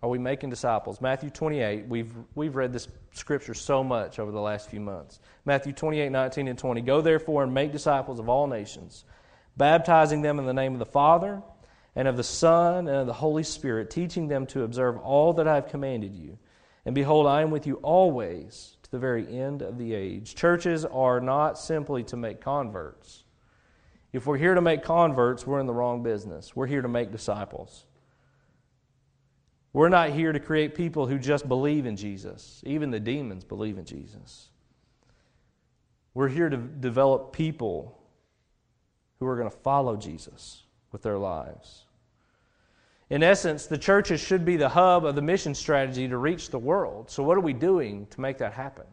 Are 0.05 0.09
we 0.09 0.19
making 0.19 0.51
disciples? 0.51 1.01
Matthew 1.01 1.31
28, 1.31 1.89
we've, 1.89 2.15
we've 2.37 2.55
read 2.55 2.73
this 2.73 2.87
scripture 3.11 3.55
so 3.55 3.83
much 3.83 4.21
over 4.21 4.31
the 4.31 4.41
last 4.41 4.71
few 4.71 4.79
months. 4.79 5.19
Matthew 5.45 5.73
28, 5.73 6.11
19, 6.11 6.47
and 6.47 6.57
20. 6.57 6.81
Go 6.83 7.01
therefore 7.01 7.43
and 7.43 7.53
make 7.53 7.73
disciples 7.73 8.21
of 8.21 8.29
all 8.29 8.47
nations, 8.47 9.05
baptizing 9.57 10.23
them 10.23 10.39
in 10.39 10.47
the 10.47 10.55
name 10.55 10.75
of 10.75 10.79
the 10.79 10.87
Father, 10.87 11.43
and 11.97 12.07
of 12.07 12.17
the 12.17 12.23
Son, 12.23 12.87
and 12.87 12.99
of 12.99 13.07
the 13.07 13.13
Holy 13.15 13.43
Spirit, 13.43 13.91
teaching 13.91 14.29
them 14.29 14.47
to 14.47 14.63
observe 14.63 14.99
all 14.99 15.33
that 15.33 15.49
I 15.49 15.55
have 15.55 15.69
commanded 15.69 16.15
you. 16.15 16.39
And 16.85 16.95
behold, 16.95 17.27
I 17.27 17.41
am 17.41 17.51
with 17.51 17.67
you 17.67 17.77
always 17.77 18.77
to 18.83 18.91
the 18.91 18.99
very 18.99 19.27
end 19.27 19.63
of 19.63 19.79
the 19.79 19.95
age. 19.95 20.35
Churches 20.35 20.85
are 20.85 21.21
not 21.21 21.59
simply 21.59 22.05
to 22.05 22.17
make 22.17 22.41
converts. 22.41 23.25
If 24.13 24.27
we're 24.27 24.37
here 24.37 24.55
to 24.55 24.61
make 24.61 24.85
converts, 24.85 25.47
we're 25.47 25.59
in 25.59 25.67
the 25.67 25.75
wrong 25.75 26.03
business. 26.03 26.55
We're 26.55 26.67
here 26.67 26.83
to 26.83 26.89
make 26.89 27.11
disciples. 27.11 27.87
We're 29.73 29.89
not 29.89 30.11
here 30.11 30.33
to 30.33 30.41
create 30.41 30.75
people 30.75 31.07
who 31.07 31.19
just 31.19 31.49
believe 31.49 31.87
in 31.87 31.97
Jesus. 31.97 32.63
Even 32.67 32.91
the 32.91 33.01
demons 33.01 33.45
believe 33.45 33.79
in 33.79 33.85
Jesus. 33.85 34.49
We're 36.15 36.29
here 36.29 36.49
to 36.49 36.57
develop 36.57 37.33
people 37.33 37.99
who 39.19 39.27
are 39.27 39.37
going 39.37 39.51
to 39.51 39.57
follow 39.57 39.97
Jesus 39.97 40.63
with 40.93 41.03
their 41.03 41.19
lives. 41.19 41.86
In 43.09 43.23
essence, 43.23 43.67
the 43.67 43.79
churches 43.79 44.21
should 44.21 44.45
be 44.45 44.57
the 44.57 44.69
hub 44.69 45.05
of 45.05 45.15
the 45.15 45.23
mission 45.23 45.55
strategy 45.55 46.09
to 46.09 46.19
reach 46.19 46.51
the 46.51 46.59
world. 46.59 47.09
So, 47.09 47.23
what 47.23 47.37
are 47.37 47.43
we 47.43 47.53
doing 47.53 48.07
to 48.09 48.21
make 48.21 48.39
that 48.39 48.53
happen? 48.53 48.87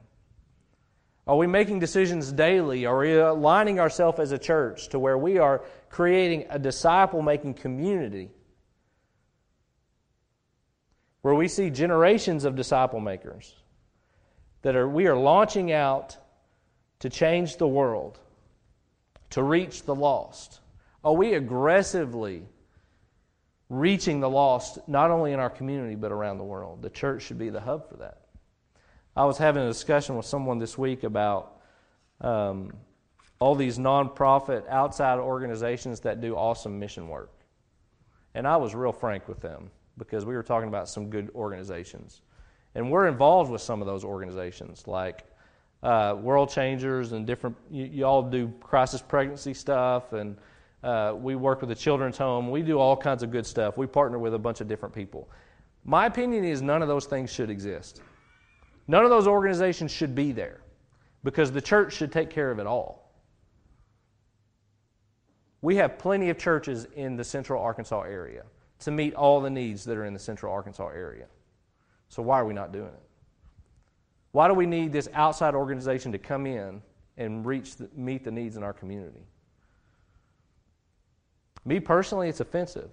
Are 1.26 1.38
we 1.38 1.48
making 1.48 1.80
decisions 1.80 2.32
daily? 2.32 2.86
Are 2.86 3.00
we 3.00 3.18
aligning 3.18 3.80
ourselves 3.80 4.20
as 4.20 4.32
a 4.32 4.38
church 4.38 4.90
to 4.90 5.00
where 5.00 5.18
we 5.18 5.38
are 5.38 5.64
creating 5.90 6.46
a 6.50 6.60
disciple 6.60 7.22
making 7.22 7.56
community 7.56 8.30
where 11.22 11.34
we 11.34 11.48
see 11.48 11.70
generations 11.70 12.44
of 12.44 12.56
disciple 12.56 13.00
makers 13.00 13.56
that 14.62 14.76
are 14.76 14.88
we 14.88 15.08
are 15.08 15.16
launching 15.16 15.72
out 15.72 16.18
to 17.00 17.10
change 17.10 17.58
the 17.58 17.68
world, 17.68 18.20
to 19.30 19.42
reach 19.42 19.84
the 19.84 19.96
lost. 19.96 20.60
Are 21.04 21.14
we 21.14 21.34
aggressively 21.34 22.46
reaching 23.70 24.20
the 24.20 24.30
lost 24.30 24.80
not 24.88 25.12
only 25.12 25.32
in 25.34 25.40
our 25.40 25.50
community 25.50 25.96
but 25.96 26.12
around 26.12 26.38
the 26.38 26.44
world? 26.44 26.82
The 26.82 26.90
church 26.90 27.24
should 27.24 27.38
be 27.38 27.50
the 27.50 27.62
hub 27.62 27.90
for 27.90 27.98
that. 27.98 28.22
I 29.16 29.26
was 29.26 29.38
having 29.38 29.64
a 29.64 29.68
discussion 29.68 30.18
with 30.18 30.26
someone 30.26 30.58
this 30.58 30.78
week 30.78 31.04
about 31.04 31.62
um, 32.22 32.74
all 33.40 33.56
these 33.56 33.78
nonprofit 33.78 34.68
outside 34.70 35.20
organizations 35.20 36.00
that 36.02 36.22
do 36.22 36.36
awesome 36.36 36.80
mission 36.80 37.08
work. 37.08 37.32
And 38.36 38.48
I 38.48 38.58
was 38.58 38.74
real 38.74 38.92
frank 38.92 39.28
with 39.28 39.40
them 39.42 39.70
because 39.98 40.26
we 40.26 40.34
were 40.34 40.44
talking 40.44 40.68
about 40.68 40.90
some 40.90 41.10
good 41.10 41.30
organizations. 41.36 42.22
And 42.76 42.90
we're 42.90 43.08
involved 43.08 43.52
with 43.52 43.62
some 43.62 43.82
of 43.82 43.88
those 43.88 44.04
organizations, 44.04 44.88
like 44.88 45.26
uh, 45.84 46.16
World 46.20 46.50
Changers 46.50 47.12
and 47.12 47.28
different, 47.28 47.56
you, 47.70 48.04
all 48.06 48.24
do 48.24 48.52
crisis 48.62 49.02
pregnancy 49.02 49.54
stuff, 49.54 50.14
and 50.14 50.38
uh, 50.84 51.16
we 51.18 51.36
work 51.36 51.62
with 51.62 51.70
the 51.70 51.76
children's 51.76 52.18
home. 52.18 52.52
We 52.52 52.62
do 52.62 52.78
all 52.78 52.98
kinds 52.98 53.24
of 53.24 53.32
good 53.32 53.46
stuff. 53.46 53.78
We 53.78 53.88
partner 53.88 54.20
with 54.20 54.34
a 54.34 54.40
bunch 54.40 54.62
of 54.62 54.68
different 54.68 54.94
people. 54.94 55.30
My 55.86 56.06
opinion 56.06 56.44
is 56.44 56.62
none 56.62 56.82
of 56.82 56.88
those 56.88 57.06
things 57.06 57.32
should 57.32 57.50
exist. 57.50 58.02
None 58.88 59.04
of 59.04 59.10
those 59.10 59.28
organizations 59.28 59.92
should 59.92 60.14
be 60.14 60.32
there 60.32 60.62
because 61.24 61.52
the 61.52 61.62
church 61.62 61.94
should 61.94 62.12
take 62.12 62.30
care 62.30 62.52
of 62.52 62.60
it 62.60 62.68
all. 62.68 63.12
We 65.62 65.78
have 65.78 65.98
plenty 65.98 66.30
of 66.30 66.38
churches 66.38 66.88
in 66.96 67.16
the 67.16 67.24
central 67.24 67.62
Arkansas 67.62 68.02
area 68.02 68.44
to 68.80 68.92
meet 68.92 69.14
all 69.16 69.40
the 69.40 69.50
needs 69.50 69.86
that 69.86 69.98
are 69.98 70.04
in 70.04 70.14
the 70.14 70.20
central 70.20 70.52
Arkansas 70.52 70.90
area. 70.90 71.28
So, 72.10 72.22
why 72.22 72.40
are 72.40 72.46
we 72.46 72.54
not 72.54 72.74
doing 72.74 72.88
it? 72.88 73.04
Why 74.34 74.50
do 74.50 74.54
we 74.54 74.66
need 74.66 74.92
this 74.92 75.08
outside 75.14 75.56
organization 75.56 76.12
to 76.12 76.18
come 76.18 76.46
in 76.46 76.82
and 77.18 77.46
reach 77.46 77.78
the, 77.78 77.90
meet 77.96 78.26
the 78.26 78.32
needs 78.32 78.58
in 78.58 78.64
our 78.64 78.74
community? 78.74 79.26
Me 81.66 81.80
personally, 81.80 82.30
it's 82.30 82.40
offensive. 82.40 82.92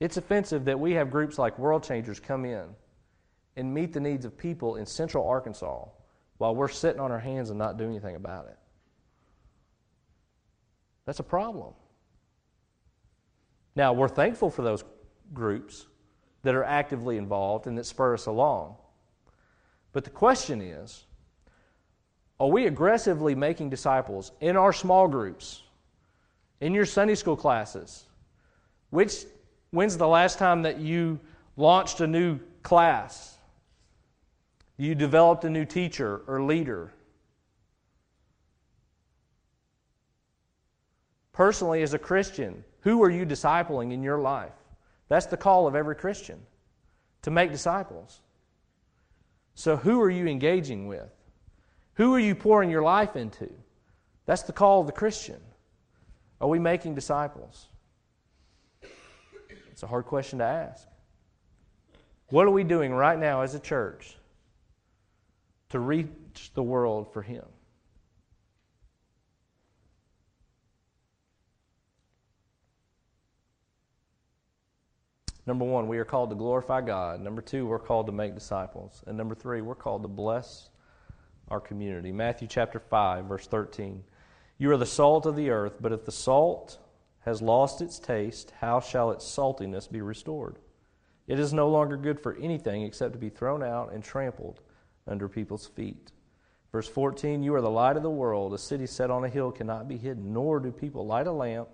It's 0.00 0.16
offensive 0.16 0.64
that 0.64 0.80
we 0.80 0.92
have 0.92 1.10
groups 1.10 1.38
like 1.38 1.58
World 1.58 1.84
Changers 1.84 2.18
come 2.18 2.44
in 2.44 2.64
and 3.56 3.72
meet 3.72 3.92
the 3.92 4.00
needs 4.00 4.24
of 4.24 4.36
people 4.36 4.76
in 4.76 4.86
central 4.86 5.26
Arkansas 5.28 5.84
while 6.38 6.54
we're 6.54 6.68
sitting 6.68 7.00
on 7.00 7.12
our 7.12 7.20
hands 7.20 7.50
and 7.50 7.58
not 7.58 7.76
doing 7.76 7.90
anything 7.90 8.16
about 8.16 8.46
it. 8.46 8.58
That's 11.04 11.20
a 11.20 11.24
problem. 11.24 11.74
Now, 13.74 13.92
we're 13.92 14.08
thankful 14.08 14.50
for 14.50 14.62
those 14.62 14.84
groups 15.32 15.86
that 16.42 16.54
are 16.54 16.64
actively 16.64 17.16
involved 17.16 17.66
and 17.66 17.78
that 17.78 17.86
spur 17.86 18.14
us 18.14 18.26
along. 18.26 18.76
But 19.92 20.04
the 20.04 20.10
question 20.10 20.60
is 20.60 21.04
are 22.40 22.48
we 22.48 22.66
aggressively 22.66 23.34
making 23.34 23.70
disciples 23.70 24.32
in 24.40 24.56
our 24.56 24.72
small 24.72 25.06
groups, 25.06 25.62
in 26.62 26.72
your 26.72 26.86
Sunday 26.86 27.16
school 27.16 27.36
classes? 27.36 28.06
Which, 28.90 29.26
when's 29.72 29.96
the 29.96 30.06
last 30.06 30.38
time 30.38 30.62
that 30.62 30.78
you 30.78 31.18
launched 31.56 32.00
a 32.00 32.06
new 32.06 32.38
class? 32.62 33.36
You 34.76 34.94
developed 34.94 35.44
a 35.44 35.50
new 35.50 35.64
teacher 35.64 36.22
or 36.28 36.40
leader? 36.40 36.92
Personally, 41.32 41.82
as 41.82 41.94
a 41.94 41.98
Christian, 41.98 42.64
who 42.82 43.02
are 43.02 43.10
you 43.10 43.26
discipling 43.26 43.92
in 43.92 44.04
your 44.04 44.18
life? 44.18 44.52
That's 45.08 45.26
the 45.26 45.36
call 45.36 45.66
of 45.66 45.74
every 45.74 45.96
Christian 45.96 46.40
to 47.22 47.32
make 47.32 47.50
disciples. 47.50 48.20
So, 49.56 49.76
who 49.76 50.00
are 50.00 50.10
you 50.10 50.28
engaging 50.28 50.86
with? 50.86 51.10
Who 51.94 52.14
are 52.14 52.20
you 52.20 52.36
pouring 52.36 52.70
your 52.70 52.82
life 52.82 53.16
into? 53.16 53.50
That's 54.26 54.42
the 54.42 54.52
call 54.52 54.80
of 54.80 54.86
the 54.86 54.92
Christian. 54.92 55.40
Are 56.42 56.48
we 56.48 56.58
making 56.58 56.96
disciples? 56.96 57.68
It's 59.70 59.84
a 59.84 59.86
hard 59.86 60.06
question 60.06 60.40
to 60.40 60.44
ask. 60.44 60.88
What 62.30 62.48
are 62.48 62.50
we 62.50 62.64
doing 62.64 62.92
right 62.92 63.16
now 63.16 63.42
as 63.42 63.54
a 63.54 63.60
church 63.60 64.16
to 65.68 65.78
reach 65.78 66.50
the 66.54 66.62
world 66.62 67.12
for 67.12 67.22
Him? 67.22 67.44
Number 75.46 75.64
one, 75.64 75.86
we 75.86 75.98
are 75.98 76.04
called 76.04 76.30
to 76.30 76.36
glorify 76.36 76.80
God. 76.80 77.20
Number 77.20 77.42
two, 77.42 77.66
we're 77.66 77.78
called 77.78 78.06
to 78.06 78.12
make 78.12 78.34
disciples. 78.34 79.04
And 79.06 79.16
number 79.16 79.36
three, 79.36 79.60
we're 79.60 79.76
called 79.76 80.02
to 80.02 80.08
bless 80.08 80.70
our 81.48 81.60
community. 81.60 82.10
Matthew 82.10 82.48
chapter 82.48 82.80
5, 82.80 83.26
verse 83.26 83.46
13. 83.46 84.02
You 84.62 84.70
are 84.70 84.76
the 84.76 84.86
salt 84.86 85.26
of 85.26 85.34
the 85.34 85.50
earth, 85.50 85.78
but 85.80 85.90
if 85.90 86.04
the 86.04 86.12
salt 86.12 86.78
has 87.22 87.42
lost 87.42 87.82
its 87.82 87.98
taste, 87.98 88.52
how 88.60 88.78
shall 88.78 89.10
its 89.10 89.24
saltiness 89.24 89.90
be 89.90 90.00
restored? 90.00 90.60
It 91.26 91.40
is 91.40 91.52
no 91.52 91.68
longer 91.68 91.96
good 91.96 92.20
for 92.20 92.36
anything 92.36 92.82
except 92.82 93.14
to 93.14 93.18
be 93.18 93.28
thrown 93.28 93.64
out 93.64 93.92
and 93.92 94.04
trampled 94.04 94.60
under 95.04 95.28
people's 95.28 95.66
feet. 95.66 96.12
Verse 96.70 96.86
14 96.86 97.42
You 97.42 97.56
are 97.56 97.60
the 97.60 97.68
light 97.68 97.96
of 97.96 98.04
the 98.04 98.10
world. 98.10 98.54
A 98.54 98.58
city 98.58 98.86
set 98.86 99.10
on 99.10 99.24
a 99.24 99.28
hill 99.28 99.50
cannot 99.50 99.88
be 99.88 99.96
hidden, 99.96 100.32
nor 100.32 100.60
do 100.60 100.70
people 100.70 101.04
light 101.04 101.26
a 101.26 101.32
lamp 101.32 101.70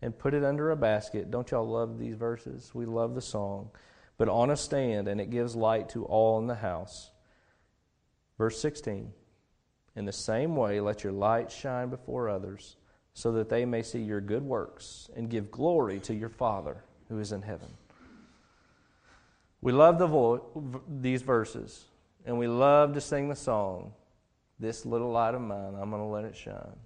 and 0.00 0.18
put 0.18 0.32
it 0.32 0.42
under 0.42 0.70
a 0.70 0.76
basket. 0.76 1.30
Don't 1.30 1.50
y'all 1.50 1.68
love 1.68 1.98
these 1.98 2.14
verses? 2.14 2.70
We 2.74 2.86
love 2.86 3.14
the 3.14 3.20
song. 3.20 3.68
But 4.16 4.30
on 4.30 4.48
a 4.48 4.56
stand, 4.56 5.06
and 5.06 5.20
it 5.20 5.28
gives 5.28 5.54
light 5.54 5.90
to 5.90 6.06
all 6.06 6.38
in 6.38 6.46
the 6.46 6.54
house. 6.54 7.10
Verse 8.38 8.58
16 8.58 9.12
In 9.94 10.04
the 10.04 10.12
same 10.12 10.56
way, 10.56 10.80
let 10.80 11.04
your 11.04 11.12
light 11.12 11.50
shine 11.50 11.90
before 11.90 12.28
others, 12.28 12.76
so 13.14 13.32
that 13.32 13.48
they 13.48 13.64
may 13.64 13.82
see 13.82 14.00
your 14.00 14.20
good 14.20 14.42
works 14.42 15.10
and 15.14 15.28
give 15.28 15.50
glory 15.50 16.00
to 16.00 16.14
your 16.14 16.30
Father 16.30 16.82
who 17.08 17.18
is 17.18 17.32
in 17.32 17.42
heaven. 17.42 17.68
We 19.60 19.72
love 19.72 19.98
the 19.98 20.06
vo- 20.06 20.82
these 20.88 21.22
verses, 21.22 21.84
and 22.24 22.38
we 22.38 22.48
love 22.48 22.94
to 22.94 23.00
sing 23.00 23.28
the 23.28 23.36
song, 23.36 23.92
This 24.58 24.86
little 24.86 25.10
light 25.10 25.34
of 25.34 25.42
mine, 25.42 25.74
I'm 25.80 25.90
going 25.90 26.02
to 26.02 26.08
let 26.08 26.24
it 26.24 26.36
shine. 26.36 26.78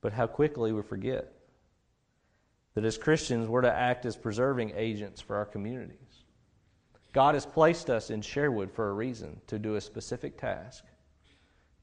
But 0.00 0.12
how 0.12 0.26
quickly 0.26 0.72
we 0.72 0.82
forget 0.82 1.32
that 2.74 2.84
as 2.84 2.96
Christians, 2.96 3.48
we're 3.48 3.62
to 3.62 3.72
act 3.72 4.06
as 4.06 4.16
preserving 4.16 4.72
agents 4.76 5.20
for 5.20 5.36
our 5.36 5.44
communities. 5.44 6.24
God 7.12 7.34
has 7.34 7.44
placed 7.44 7.90
us 7.90 8.10
in 8.10 8.22
Sherwood 8.22 8.70
for 8.70 8.90
a 8.90 8.92
reason 8.92 9.40
to 9.48 9.58
do 9.58 9.74
a 9.74 9.80
specific 9.80 10.38
task, 10.38 10.84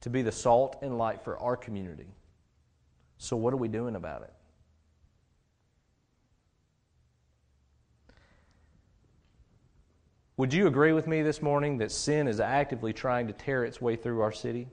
to 0.00 0.10
be 0.10 0.22
the 0.22 0.32
salt 0.32 0.76
and 0.82 0.98
light 0.98 1.22
for 1.22 1.38
our 1.38 1.56
community. 1.56 2.08
So, 3.18 3.36
what 3.36 3.52
are 3.52 3.58
we 3.58 3.68
doing 3.68 3.96
about 3.96 4.22
it? 4.22 4.32
Would 10.36 10.52
you 10.52 10.66
agree 10.66 10.92
with 10.92 11.06
me 11.06 11.22
this 11.22 11.40
morning 11.40 11.78
that 11.78 11.90
sin 11.90 12.28
is 12.28 12.40
actively 12.40 12.92
trying 12.92 13.26
to 13.28 13.32
tear 13.32 13.64
its 13.64 13.80
way 13.80 13.96
through 13.96 14.20
our 14.20 14.32
city? 14.32 14.68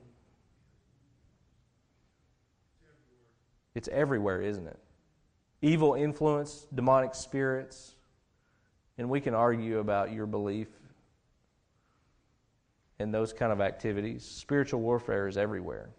It's 3.73 3.87
everywhere, 3.87 4.41
isn't 4.41 4.67
it? 4.67 4.77
evil 5.63 5.93
influence, 5.93 6.67
demonic 6.75 7.15
spirits, 7.15 7.95
and 8.97 9.09
we 9.09 9.21
can 9.21 9.33
argue 9.33 9.79
about 9.79 10.11
your 10.11 10.27
belief 10.27 10.67
in 13.03 13.11
those 13.11 13.33
kind 13.33 13.51
of 13.51 13.61
activities. 13.61 14.23
Spiritual 14.23 14.81
warfare 14.81 15.27
is 15.27 15.37
everywhere. 15.37 15.89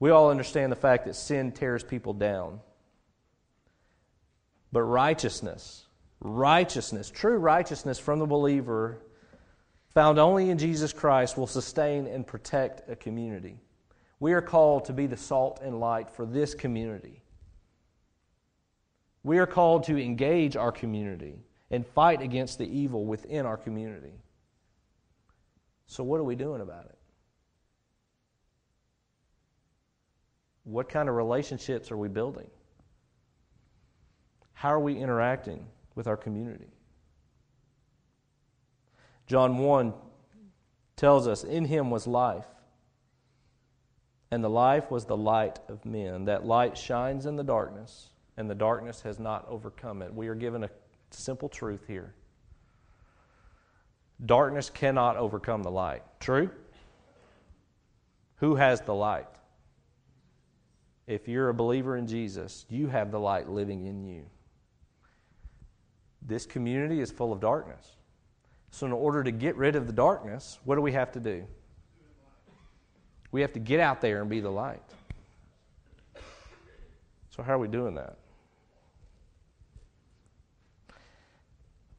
We 0.00 0.10
all 0.10 0.30
understand 0.30 0.70
the 0.70 0.76
fact 0.76 1.06
that 1.06 1.14
sin 1.14 1.52
tears 1.52 1.82
people 1.82 2.12
down. 2.12 2.60
But 4.70 4.82
righteousness, 4.82 5.86
righteousness, 6.20 7.10
true 7.10 7.38
righteousness 7.38 7.98
from 7.98 8.18
the 8.18 8.26
believer, 8.26 8.98
found 9.94 10.18
only 10.18 10.50
in 10.50 10.58
Jesus 10.58 10.92
Christ, 10.92 11.38
will 11.38 11.46
sustain 11.46 12.06
and 12.06 12.26
protect 12.26 12.90
a 12.90 12.96
community. 12.96 13.56
We 14.20 14.32
are 14.32 14.42
called 14.42 14.84
to 14.86 14.92
be 14.92 15.06
the 15.06 15.16
salt 15.16 15.60
and 15.62 15.80
light 15.80 16.10
for 16.10 16.26
this 16.26 16.54
community. 16.54 17.22
We 19.22 19.38
are 19.38 19.46
called 19.46 19.84
to 19.84 19.96
engage 19.96 20.56
our 20.56 20.72
community 20.72 21.38
and 21.70 21.86
fight 21.86 22.22
against 22.22 22.58
the 22.58 22.66
evil 22.66 23.04
within 23.04 23.46
our 23.46 23.56
community. 23.56 24.14
So, 25.88 26.04
what 26.04 26.20
are 26.20 26.24
we 26.24 26.36
doing 26.36 26.60
about 26.60 26.84
it? 26.84 26.98
What 30.64 30.90
kind 30.90 31.08
of 31.08 31.14
relationships 31.14 31.90
are 31.90 31.96
we 31.96 32.08
building? 32.08 32.48
How 34.52 34.68
are 34.68 34.80
we 34.80 34.98
interacting 34.98 35.64
with 35.94 36.06
our 36.06 36.16
community? 36.16 36.68
John 39.26 39.58
1 39.58 39.94
tells 40.96 41.26
us, 41.26 41.42
In 41.42 41.64
him 41.64 41.90
was 41.90 42.06
life, 42.06 42.46
and 44.30 44.44
the 44.44 44.50
life 44.50 44.90
was 44.90 45.06
the 45.06 45.16
light 45.16 45.58
of 45.68 45.86
men. 45.86 46.26
That 46.26 46.44
light 46.44 46.76
shines 46.76 47.24
in 47.24 47.36
the 47.36 47.44
darkness, 47.44 48.10
and 48.36 48.50
the 48.50 48.54
darkness 48.54 49.00
has 49.02 49.18
not 49.18 49.46
overcome 49.48 50.02
it. 50.02 50.12
We 50.12 50.28
are 50.28 50.34
given 50.34 50.64
a 50.64 50.70
simple 51.10 51.48
truth 51.48 51.86
here 51.86 52.14
darkness 54.24 54.70
cannot 54.70 55.16
overcome 55.16 55.62
the 55.62 55.70
light. 55.70 56.02
True? 56.20 56.50
Who 58.36 58.56
has 58.56 58.80
the 58.80 58.94
light? 58.94 59.26
If 61.06 61.26
you're 61.26 61.48
a 61.48 61.54
believer 61.54 61.96
in 61.96 62.06
Jesus, 62.06 62.66
you 62.68 62.88
have 62.88 63.10
the 63.10 63.18
light 63.18 63.48
living 63.48 63.86
in 63.86 64.04
you. 64.04 64.24
This 66.22 66.44
community 66.44 67.00
is 67.00 67.10
full 67.10 67.32
of 67.32 67.40
darkness. 67.40 67.96
So, 68.70 68.86
in 68.86 68.92
order 68.92 69.24
to 69.24 69.30
get 69.30 69.56
rid 69.56 69.76
of 69.76 69.86
the 69.86 69.92
darkness, 69.92 70.58
what 70.64 70.74
do 70.74 70.82
we 70.82 70.92
have 70.92 71.10
to 71.12 71.20
do? 71.20 71.46
We 73.30 73.40
have 73.40 73.52
to 73.54 73.58
get 73.58 73.80
out 73.80 74.00
there 74.00 74.20
and 74.20 74.28
be 74.28 74.40
the 74.40 74.50
light. 74.50 74.82
So, 77.30 77.42
how 77.42 77.54
are 77.54 77.58
we 77.58 77.68
doing 77.68 77.94
that? 77.94 78.18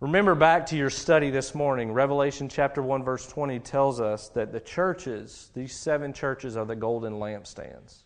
Remember 0.01 0.33
back 0.33 0.65
to 0.67 0.77
your 0.77 0.89
study 0.89 1.29
this 1.29 1.53
morning. 1.53 1.91
Revelation 1.91 2.47
chapter 2.47 2.81
1, 2.81 3.03
verse 3.03 3.27
20 3.27 3.59
tells 3.59 3.99
us 3.99 4.29
that 4.29 4.53
the 4.53 4.59
churches, 4.61 5.51
these 5.53 5.75
seven 5.75 6.13
churches, 6.13 6.55
are 6.55 6.65
the 6.65 6.75
golden 6.75 7.15
lampstands, 7.15 8.03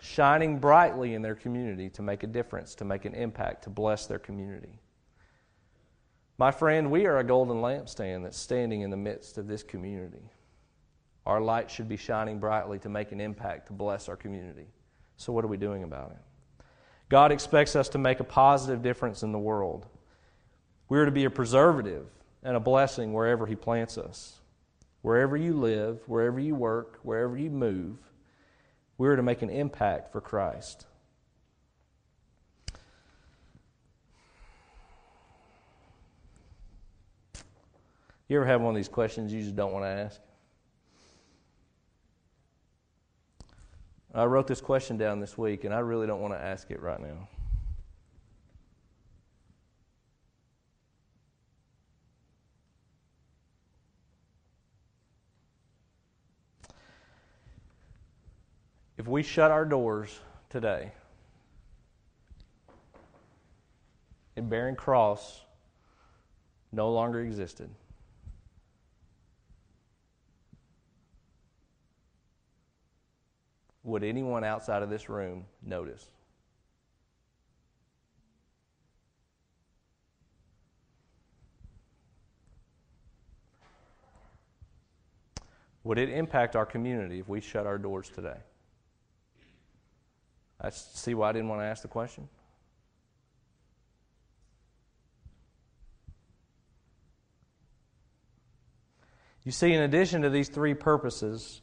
shining 0.00 0.58
brightly 0.58 1.12
in 1.12 1.20
their 1.20 1.34
community 1.34 1.90
to 1.90 2.00
make 2.00 2.22
a 2.22 2.26
difference, 2.26 2.74
to 2.76 2.86
make 2.86 3.04
an 3.04 3.12
impact, 3.12 3.64
to 3.64 3.70
bless 3.70 4.06
their 4.06 4.18
community. 4.18 4.80
My 6.38 6.50
friend, 6.50 6.90
we 6.90 7.04
are 7.04 7.18
a 7.18 7.24
golden 7.24 7.58
lampstand 7.58 8.22
that's 8.22 8.38
standing 8.38 8.80
in 8.80 8.88
the 8.88 8.96
midst 8.96 9.36
of 9.36 9.46
this 9.46 9.62
community. 9.62 10.30
Our 11.26 11.42
light 11.42 11.70
should 11.70 11.90
be 11.90 11.98
shining 11.98 12.40
brightly 12.40 12.78
to 12.78 12.88
make 12.88 13.12
an 13.12 13.20
impact, 13.20 13.66
to 13.66 13.74
bless 13.74 14.08
our 14.08 14.16
community. 14.16 14.68
So, 15.18 15.30
what 15.34 15.44
are 15.44 15.48
we 15.48 15.58
doing 15.58 15.82
about 15.82 16.12
it? 16.12 16.29
God 17.10 17.32
expects 17.32 17.74
us 17.74 17.88
to 17.90 17.98
make 17.98 18.20
a 18.20 18.24
positive 18.24 18.82
difference 18.82 19.24
in 19.24 19.32
the 19.32 19.38
world. 19.38 19.84
We 20.88 20.96
are 20.98 21.04
to 21.04 21.10
be 21.10 21.24
a 21.24 21.30
preservative 21.30 22.06
and 22.42 22.56
a 22.56 22.60
blessing 22.60 23.12
wherever 23.12 23.46
He 23.46 23.56
plants 23.56 23.98
us. 23.98 24.40
Wherever 25.02 25.36
you 25.36 25.54
live, 25.54 25.98
wherever 26.06 26.38
you 26.38 26.54
work, 26.54 27.00
wherever 27.02 27.36
you 27.36 27.50
move, 27.50 27.96
we 28.96 29.08
are 29.08 29.16
to 29.16 29.22
make 29.22 29.42
an 29.42 29.50
impact 29.50 30.12
for 30.12 30.20
Christ. 30.20 30.86
You 38.28 38.36
ever 38.36 38.46
have 38.46 38.60
one 38.60 38.70
of 38.70 38.76
these 38.76 38.88
questions 38.88 39.32
you 39.32 39.42
just 39.42 39.56
don't 39.56 39.72
want 39.72 39.84
to 39.84 39.88
ask? 39.88 40.20
I 44.12 44.24
wrote 44.24 44.48
this 44.48 44.60
question 44.60 44.96
down 44.96 45.20
this 45.20 45.38
week, 45.38 45.64
and 45.64 45.72
I 45.72 45.78
really 45.78 46.06
don't 46.06 46.20
want 46.20 46.34
to 46.34 46.40
ask 46.40 46.70
it 46.70 46.80
right 46.80 47.00
now. 47.00 47.28
If 58.98 59.06
we 59.06 59.22
shut 59.22 59.50
our 59.50 59.64
doors 59.64 60.18
today 60.50 60.92
and 64.36 64.50
Bearing 64.50 64.76
Cross 64.76 65.40
no 66.70 66.92
longer 66.92 67.20
existed, 67.20 67.70
would 73.90 74.04
anyone 74.04 74.44
outside 74.44 74.82
of 74.82 74.88
this 74.88 75.08
room 75.08 75.44
notice? 75.62 76.06
Would 85.82 85.98
it 85.98 86.10
impact 86.10 86.56
our 86.56 86.66
community 86.66 87.20
if 87.20 87.28
we 87.28 87.40
shut 87.40 87.66
our 87.66 87.78
doors 87.78 88.10
today? 88.10 88.36
I 90.60 90.70
see 90.70 91.14
why 91.14 91.30
I 91.30 91.32
didn't 91.32 91.48
want 91.48 91.62
to 91.62 91.64
ask 91.64 91.82
the 91.82 91.88
question. 91.88 92.28
You 99.42 99.52
see, 99.52 99.72
in 99.72 99.82
addition 99.82 100.20
to 100.22 100.30
these 100.30 100.50
three 100.50 100.74
purposes, 100.74 101.62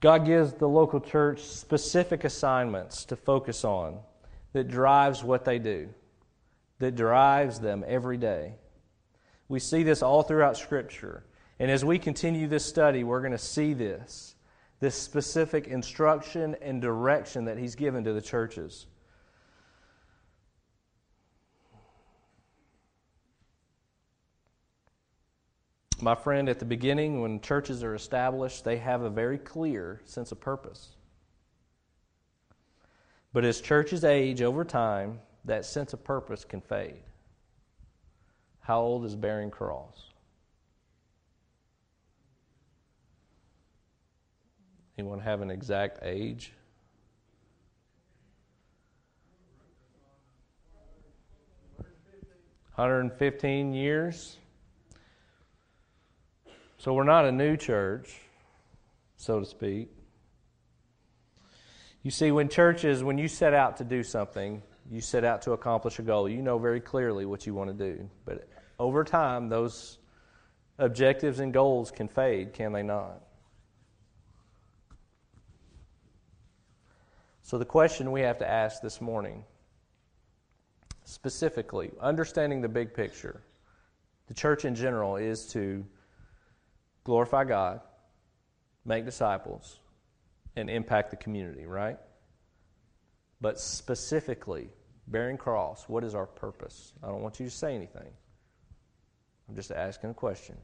God 0.00 0.26
gives 0.26 0.52
the 0.52 0.68
local 0.68 1.00
church 1.00 1.40
specific 1.40 2.24
assignments 2.24 3.04
to 3.06 3.16
focus 3.16 3.64
on 3.64 3.98
that 4.52 4.68
drives 4.68 5.24
what 5.24 5.44
they 5.44 5.58
do, 5.58 5.88
that 6.78 6.96
drives 6.96 7.60
them 7.60 7.84
every 7.86 8.16
day. 8.16 8.54
We 9.48 9.58
see 9.58 9.82
this 9.82 10.02
all 10.02 10.22
throughout 10.22 10.56
Scripture. 10.56 11.24
And 11.58 11.70
as 11.70 11.84
we 11.84 11.98
continue 11.98 12.46
this 12.46 12.66
study, 12.66 13.04
we're 13.04 13.20
going 13.20 13.32
to 13.32 13.38
see 13.38 13.72
this 13.72 14.34
this 14.78 14.94
specific 14.94 15.68
instruction 15.68 16.54
and 16.60 16.82
direction 16.82 17.46
that 17.46 17.56
He's 17.56 17.74
given 17.74 18.04
to 18.04 18.12
the 18.12 18.20
churches. 18.20 18.86
My 26.00 26.14
friend, 26.14 26.48
at 26.50 26.58
the 26.58 26.66
beginning, 26.66 27.22
when 27.22 27.40
churches 27.40 27.82
are 27.82 27.94
established, 27.94 28.64
they 28.64 28.76
have 28.76 29.00
a 29.00 29.08
very 29.08 29.38
clear 29.38 30.02
sense 30.04 30.30
of 30.30 30.40
purpose. 30.40 30.90
But 33.32 33.44
as 33.44 33.60
churches 33.62 34.04
age 34.04 34.42
over 34.42 34.64
time, 34.64 35.20
that 35.46 35.64
sense 35.64 35.94
of 35.94 36.04
purpose 36.04 36.44
can 36.44 36.60
fade. 36.60 37.02
How 38.60 38.80
old 38.80 39.06
is 39.06 39.16
Bearing 39.16 39.50
Cross? 39.50 40.12
Anyone 44.98 45.20
have 45.20 45.40
an 45.40 45.50
exact 45.50 46.00
age? 46.02 46.52
Hundred 52.72 53.00
and 53.00 53.12
fifteen 53.12 53.72
years. 53.72 54.36
So 56.78 56.92
we're 56.92 57.04
not 57.04 57.24
a 57.24 57.32
new 57.32 57.56
church, 57.56 58.14
so 59.16 59.40
to 59.40 59.46
speak. 59.46 59.88
You 62.02 62.10
see, 62.10 62.30
when 62.30 62.48
churches, 62.48 63.02
when 63.02 63.18
you 63.18 63.28
set 63.28 63.54
out 63.54 63.78
to 63.78 63.84
do 63.84 64.02
something, 64.02 64.62
you 64.90 65.00
set 65.00 65.24
out 65.24 65.42
to 65.42 65.52
accomplish 65.52 65.98
a 65.98 66.02
goal, 66.02 66.28
you 66.28 66.42
know 66.42 66.58
very 66.58 66.80
clearly 66.80 67.24
what 67.24 67.46
you 67.46 67.54
want 67.54 67.76
to 67.76 67.92
do. 67.92 68.08
But 68.24 68.48
over 68.78 69.04
time, 69.04 69.48
those 69.48 69.98
objectives 70.78 71.40
and 71.40 71.52
goals 71.52 71.90
can 71.90 72.08
fade, 72.08 72.52
can 72.52 72.72
they 72.72 72.82
not? 72.82 73.22
So, 77.42 77.58
the 77.58 77.64
question 77.64 78.12
we 78.12 78.20
have 78.20 78.38
to 78.38 78.48
ask 78.48 78.82
this 78.82 79.00
morning, 79.00 79.44
specifically, 81.04 81.92
understanding 82.00 82.60
the 82.60 82.68
big 82.68 82.92
picture, 82.92 83.40
the 84.26 84.34
church 84.34 84.64
in 84.64 84.74
general 84.74 85.16
is 85.16 85.46
to 85.52 85.84
glorify 87.06 87.44
God, 87.44 87.80
make 88.84 89.04
disciples, 89.04 89.78
and 90.56 90.68
impact 90.68 91.12
the 91.12 91.16
community, 91.16 91.64
right? 91.64 91.96
But 93.40 93.60
specifically, 93.60 94.70
bearing 95.06 95.36
cross, 95.36 95.88
what 95.88 96.02
is 96.02 96.16
our 96.16 96.26
purpose? 96.26 96.94
I 97.04 97.06
don't 97.06 97.22
want 97.22 97.38
you 97.38 97.46
to 97.46 97.50
say 97.50 97.76
anything. 97.76 98.08
I'm 99.48 99.54
just 99.54 99.70
asking 99.70 100.10
a 100.10 100.14
question. 100.14 100.56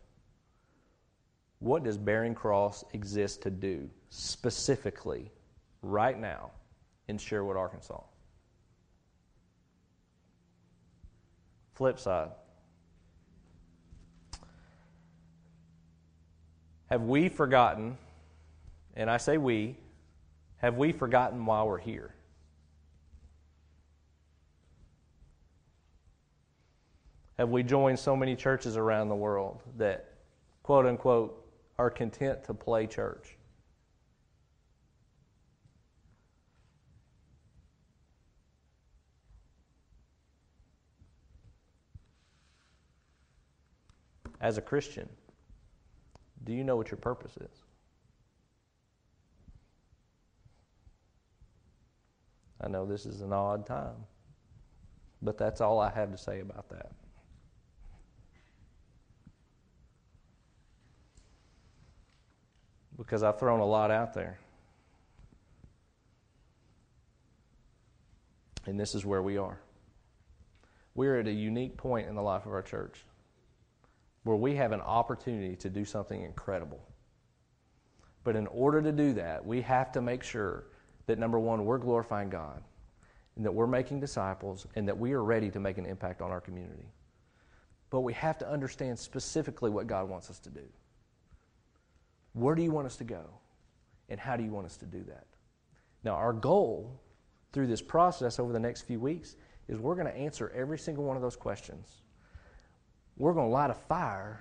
What 1.61 1.85
does 1.85 1.96
bearing 1.96 2.35
cross 2.35 2.85
exist 2.92 3.42
to 3.42 3.50
do 3.50 3.88
specifically 4.09 5.31
right 5.81 6.18
now 6.18 6.50
in 7.07 7.18
Sherwood, 7.18 7.57
Arkansas? 7.57 8.00
Flip 11.74 12.00
side. 12.00 12.31
Have 16.92 17.05
we 17.05 17.31
forgotten, 17.31 17.96
and 18.96 19.09
I 19.09 19.16
say 19.16 19.38
we, 19.38 19.78
have 20.59 20.76
we 20.76 20.92
forgotten 20.92 21.46
why 21.46 21.62
we're 21.62 21.78
here? 21.78 22.14
Have 27.38 27.48
we 27.48 27.62
joined 27.62 27.98
so 27.98 28.14
many 28.14 28.37
churches 28.37 28.76
around 28.76 29.09
the 29.09 29.14
world 29.14 29.62
that, 29.78 30.16
quote 30.62 30.85
unquote, 30.85 31.42
are 31.78 31.88
content 31.88 32.44
to 32.44 32.52
play 32.52 32.87
church? 32.87 33.38
As 44.42 44.59
a 44.59 44.61
Christian, 44.61 45.09
do 46.44 46.52
you 46.52 46.64
know 46.64 46.76
what 46.76 46.90
your 46.90 46.98
purpose 46.98 47.37
is? 47.37 47.62
I 52.61 52.68
know 52.68 52.87
this 52.87 53.07
is 53.07 53.20
an 53.20 53.33
odd 53.33 53.66
time, 53.66 54.07
but 55.20 55.37
that's 55.37 55.61
all 55.61 55.81
I 55.81 55.90
have 55.90 56.12
to 56.12 56.18
say 56.18 56.40
about 56.40 56.68
that. 56.70 56.92
Because 62.96 63.22
I've 63.22 63.38
thrown 63.38 63.61
a 63.61 63.66
lot 63.66 63.90
out 63.90 64.14
there. 64.14 64.38
And 68.66 68.78
this 68.78 68.94
is 68.94 69.05
where 69.05 69.22
we 69.22 69.38
are. 69.38 69.59
We're 70.94 71.18
at 71.18 71.26
a 71.26 71.33
unique 71.33 71.76
point 71.76 72.09
in 72.09 72.14
the 72.14 72.22
life 72.22 72.46
of 72.46 72.52
our 72.52 72.62
church 72.62 73.05
where 74.24 74.37
we 74.37 74.54
have 74.54 74.72
an 74.72 74.80
opportunity 74.80 75.56
to 75.56 75.70
do 75.70 75.85
something 75.85 76.22
incredible. 76.22 76.80
But 78.24 78.37
in 78.37 78.46
order 78.48 78.80
to 78.80 78.92
do 78.92 79.14
that, 79.14 79.44
we 79.44 79.62
have 79.62 79.90
to 79.92 80.00
make 80.00 80.22
sure 80.22 80.66
that 81.06 81.18
number 81.18 81.38
one, 81.38 81.64
we're 81.64 81.78
glorifying 81.78 82.30
God, 82.30 82.62
and 83.37 83.44
that 83.44 83.52
we're 83.52 83.66
making 83.66 84.00
disciples, 84.00 84.66
and 84.76 84.87
that 84.87 84.96
we 84.96 85.12
are 85.12 85.24
ready 85.24 85.50
to 85.50 85.58
make 85.58 85.78
an 85.78 85.87
impact 85.87 86.22
on 86.22 86.30
our 86.30 86.40
community. 86.40 86.92
But 87.90 88.02
we 88.02 88.12
have 88.14 88.38
to 88.38 88.48
understand 88.48 88.98
specifically 88.98 89.70
what 89.70 89.87
God 89.87 90.08
wants 90.08 90.30
us 90.30 90.38
to 90.40 90.50
do. 90.50 90.64
Where 92.35 92.54
do 92.54 92.62
you 92.62 92.70
want 92.70 92.87
us 92.87 92.96
to 92.96 93.04
go? 93.04 93.24
And 94.08 94.20
how 94.20 94.37
do 94.37 94.44
you 94.44 94.50
want 94.50 94.66
us 94.66 94.76
to 94.78 94.87
do 94.87 95.02
that? 95.08 95.26
Now, 96.04 96.12
our 96.12 96.32
goal 96.32 97.00
through 97.52 97.66
this 97.66 97.82
process 97.82 98.38
over 98.38 98.52
the 98.52 98.61
next 98.61 98.82
few 98.82 99.00
weeks 99.00 99.37
is 99.68 99.78
we're 99.78 99.94
going 99.94 100.06
to 100.06 100.16
answer 100.16 100.52
every 100.54 100.78
single 100.78 101.04
one 101.04 101.16
of 101.16 101.22
those 101.22 101.37
questions 101.37 102.02
we're 103.16 103.33
going 103.33 103.48
to 103.48 103.53
light 103.53 103.70
a 103.70 103.75
fire 103.75 104.40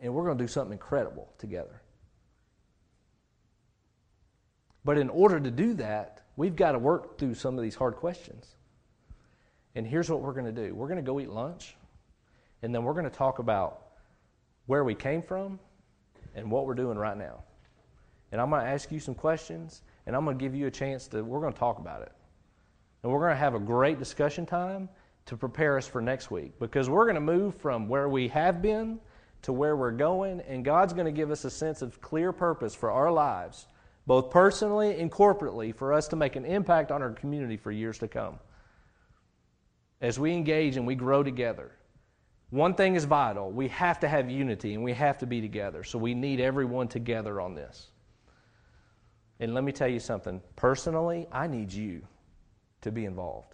and 0.00 0.12
we're 0.12 0.24
going 0.24 0.36
to 0.36 0.44
do 0.44 0.48
something 0.48 0.72
incredible 0.72 1.32
together. 1.38 1.80
But 4.84 4.98
in 4.98 5.08
order 5.08 5.40
to 5.40 5.50
do 5.50 5.74
that, 5.74 6.22
we've 6.36 6.56
got 6.56 6.72
to 6.72 6.78
work 6.78 7.18
through 7.18 7.34
some 7.34 7.56
of 7.56 7.62
these 7.62 7.74
hard 7.74 7.96
questions. 7.96 8.54
And 9.74 9.86
here's 9.86 10.10
what 10.10 10.20
we're 10.20 10.34
going 10.34 10.54
to 10.54 10.66
do 10.66 10.74
we're 10.74 10.88
going 10.88 11.02
to 11.02 11.02
go 11.02 11.20
eat 11.20 11.30
lunch, 11.30 11.74
and 12.62 12.74
then 12.74 12.84
we're 12.84 12.92
going 12.92 13.04
to 13.04 13.10
talk 13.10 13.38
about 13.38 13.80
where 14.66 14.84
we 14.84 14.94
came 14.94 15.22
from 15.22 15.58
and 16.34 16.50
what 16.50 16.66
we're 16.66 16.74
doing 16.74 16.98
right 16.98 17.16
now. 17.16 17.42
And 18.30 18.40
I'm 18.40 18.50
going 18.50 18.62
to 18.62 18.68
ask 18.68 18.90
you 18.92 19.00
some 19.00 19.14
questions, 19.14 19.82
and 20.06 20.14
I'm 20.14 20.24
going 20.24 20.36
to 20.36 20.44
give 20.44 20.54
you 20.54 20.66
a 20.66 20.70
chance 20.70 21.06
to, 21.08 21.22
we're 21.22 21.40
going 21.40 21.52
to 21.52 21.58
talk 21.58 21.78
about 21.78 22.02
it. 22.02 22.12
And 23.02 23.12
we're 23.12 23.20
going 23.20 23.32
to 23.32 23.36
have 23.36 23.54
a 23.54 23.60
great 23.60 23.98
discussion 23.98 24.44
time 24.44 24.88
to 25.26 25.36
prepare 25.36 25.78
us 25.78 25.86
for 25.86 26.00
next 26.00 26.30
week 26.30 26.58
because 26.58 26.88
we're 26.90 27.04
going 27.04 27.14
to 27.14 27.20
move 27.20 27.54
from 27.54 27.88
where 27.88 28.08
we 28.08 28.28
have 28.28 28.60
been 28.60 28.98
to 29.44 29.52
where 29.52 29.76
we're 29.76 29.90
going, 29.90 30.40
and 30.48 30.64
God's 30.64 30.94
going 30.94 31.04
to 31.04 31.12
give 31.12 31.30
us 31.30 31.44
a 31.44 31.50
sense 31.50 31.82
of 31.82 32.00
clear 32.00 32.32
purpose 32.32 32.74
for 32.74 32.90
our 32.90 33.12
lives, 33.12 33.66
both 34.06 34.30
personally 34.30 34.98
and 34.98 35.12
corporately, 35.12 35.74
for 35.74 35.92
us 35.92 36.08
to 36.08 36.16
make 36.16 36.34
an 36.34 36.46
impact 36.46 36.90
on 36.90 37.02
our 37.02 37.10
community 37.10 37.58
for 37.58 37.70
years 37.70 37.98
to 37.98 38.08
come. 38.08 38.38
As 40.00 40.18
we 40.18 40.32
engage 40.32 40.78
and 40.78 40.86
we 40.86 40.94
grow 40.94 41.22
together, 41.22 41.72
one 42.50 42.74
thing 42.74 42.94
is 42.94 43.04
vital 43.04 43.50
we 43.50 43.68
have 43.68 44.00
to 44.00 44.08
have 44.08 44.30
unity 44.30 44.74
and 44.74 44.82
we 44.82 44.92
have 44.94 45.18
to 45.18 45.26
be 45.26 45.40
together. 45.40 45.84
So 45.84 45.98
we 45.98 46.14
need 46.14 46.40
everyone 46.40 46.88
together 46.88 47.40
on 47.40 47.54
this. 47.54 47.88
And 49.40 49.52
let 49.52 49.64
me 49.64 49.72
tell 49.72 49.88
you 49.88 50.00
something 50.00 50.40
personally, 50.56 51.26
I 51.30 51.48
need 51.48 51.72
you 51.72 52.00
to 52.80 52.92
be 52.92 53.04
involved. 53.04 53.53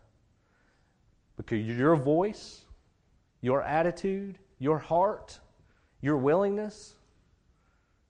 Because 1.41 1.67
your 1.67 1.97
voice, 1.97 2.65
your 3.41 3.63
attitude, 3.63 4.39
your 4.59 4.79
heart, 4.79 5.41
your 6.03 6.19
willingness 6.19 6.95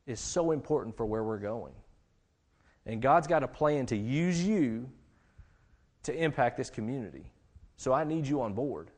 is 0.07 0.19
so 0.19 0.51
important 0.51 0.97
for 0.97 1.07
where 1.07 1.23
we're 1.23 1.39
going. 1.39 1.73
And 2.87 3.01
God's 3.01 3.29
got 3.29 3.45
a 3.45 3.49
plan 3.49 3.87
to 3.87 3.97
use 3.97 4.43
you 4.43 4.91
to 6.03 6.13
impact 6.13 6.57
this 6.57 6.71
community. 6.71 7.31
So 7.77 7.93
I 7.93 8.03
need 8.05 8.27
you 8.27 8.43
on 8.43 8.53
board. 8.53 8.91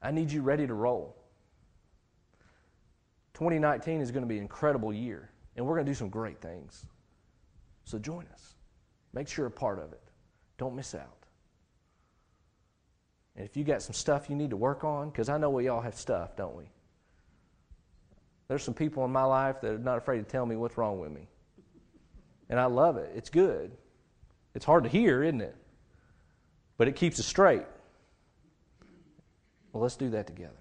I 0.00 0.12
need 0.12 0.30
you 0.30 0.42
ready 0.42 0.66
to 0.66 0.74
roll. 0.74 1.16
2019 3.32 4.00
is 4.00 4.12
going 4.12 4.22
to 4.22 4.28
be 4.28 4.36
an 4.36 4.42
incredible 4.42 4.92
year, 4.92 5.30
and 5.56 5.66
we're 5.66 5.74
going 5.74 5.86
to 5.86 5.90
do 5.90 5.96
some 5.96 6.10
great 6.10 6.40
things. 6.40 6.86
So 7.84 7.98
join 7.98 8.26
us. 8.32 8.54
Make 9.12 9.26
sure 9.26 9.44
you're 9.44 9.48
a 9.48 9.50
part 9.50 9.80
of 9.80 9.92
it. 9.92 10.02
Don't 10.58 10.76
miss 10.76 10.94
out. 10.94 11.23
And 13.36 13.44
if 13.44 13.56
you 13.56 13.64
got 13.64 13.82
some 13.82 13.94
stuff 13.94 14.30
you 14.30 14.36
need 14.36 14.50
to 14.50 14.56
work 14.56 14.84
on, 14.84 15.10
because 15.10 15.28
I 15.28 15.38
know 15.38 15.50
we 15.50 15.68
all 15.68 15.80
have 15.80 15.94
stuff, 15.94 16.36
don't 16.36 16.56
we? 16.56 16.64
There's 18.48 18.62
some 18.62 18.74
people 18.74 19.04
in 19.04 19.10
my 19.10 19.24
life 19.24 19.60
that 19.62 19.72
are 19.72 19.78
not 19.78 19.98
afraid 19.98 20.18
to 20.18 20.24
tell 20.24 20.46
me 20.46 20.56
what's 20.56 20.76
wrong 20.76 21.00
with 21.00 21.10
me. 21.10 21.28
And 22.48 22.60
I 22.60 22.66
love 22.66 22.96
it. 22.96 23.10
It's 23.14 23.30
good. 23.30 23.72
It's 24.54 24.64
hard 24.64 24.84
to 24.84 24.90
hear, 24.90 25.22
isn't 25.22 25.40
it? 25.40 25.56
But 26.76 26.88
it 26.88 26.96
keeps 26.96 27.18
us 27.18 27.26
straight. 27.26 27.64
Well, 29.72 29.82
let's 29.82 29.96
do 29.96 30.10
that 30.10 30.26
together. 30.26 30.52